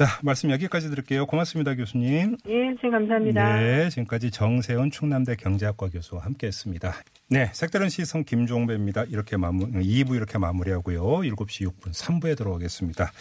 자, 0.00 0.06
말씀 0.22 0.50
여기까지 0.50 0.88
드릴게요. 0.88 1.26
고맙습니다, 1.26 1.74
교수님. 1.74 2.38
예, 2.48 2.52
선생님 2.52 2.90
감사합니다. 2.90 3.60
네, 3.60 3.90
지금까지 3.90 4.30
정세훈 4.30 4.90
충남대 4.90 5.36
경제학과 5.36 5.90
교수와 5.90 6.24
함께했습니다. 6.24 6.94
네, 7.28 7.50
색다른 7.52 7.90
시선 7.90 8.24
김종배입니다. 8.24 9.04
이렇게 9.10 9.36
마무 9.36 9.66
2부 9.66 10.16
이렇게 10.16 10.38
마무리하고요. 10.38 11.02
7시 11.02 11.68
6분 11.68 11.92
3부에 11.92 12.34
들어오겠습니다. 12.34 13.12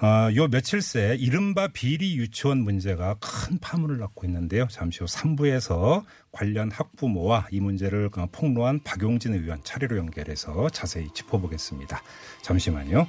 아, 0.00 0.30
요 0.34 0.48
며칠 0.48 0.82
새 0.82 1.14
이른바 1.14 1.68
비리 1.68 2.16
유치원 2.16 2.64
문제가 2.64 3.14
큰 3.20 3.60
파문을 3.60 3.98
낳고 3.98 4.26
있는데요. 4.26 4.66
잠시 4.68 4.98
후 4.98 5.04
3부에서 5.04 6.02
관련 6.32 6.72
학부모와 6.72 7.46
이 7.52 7.60
문제를 7.60 8.10
폭로한 8.32 8.80
박용진 8.82 9.34
의원 9.34 9.62
차례로 9.62 9.96
연결해서 9.96 10.68
자세히 10.70 11.06
짚어보겠습니다. 11.14 12.02
잠시만요. 12.42 13.06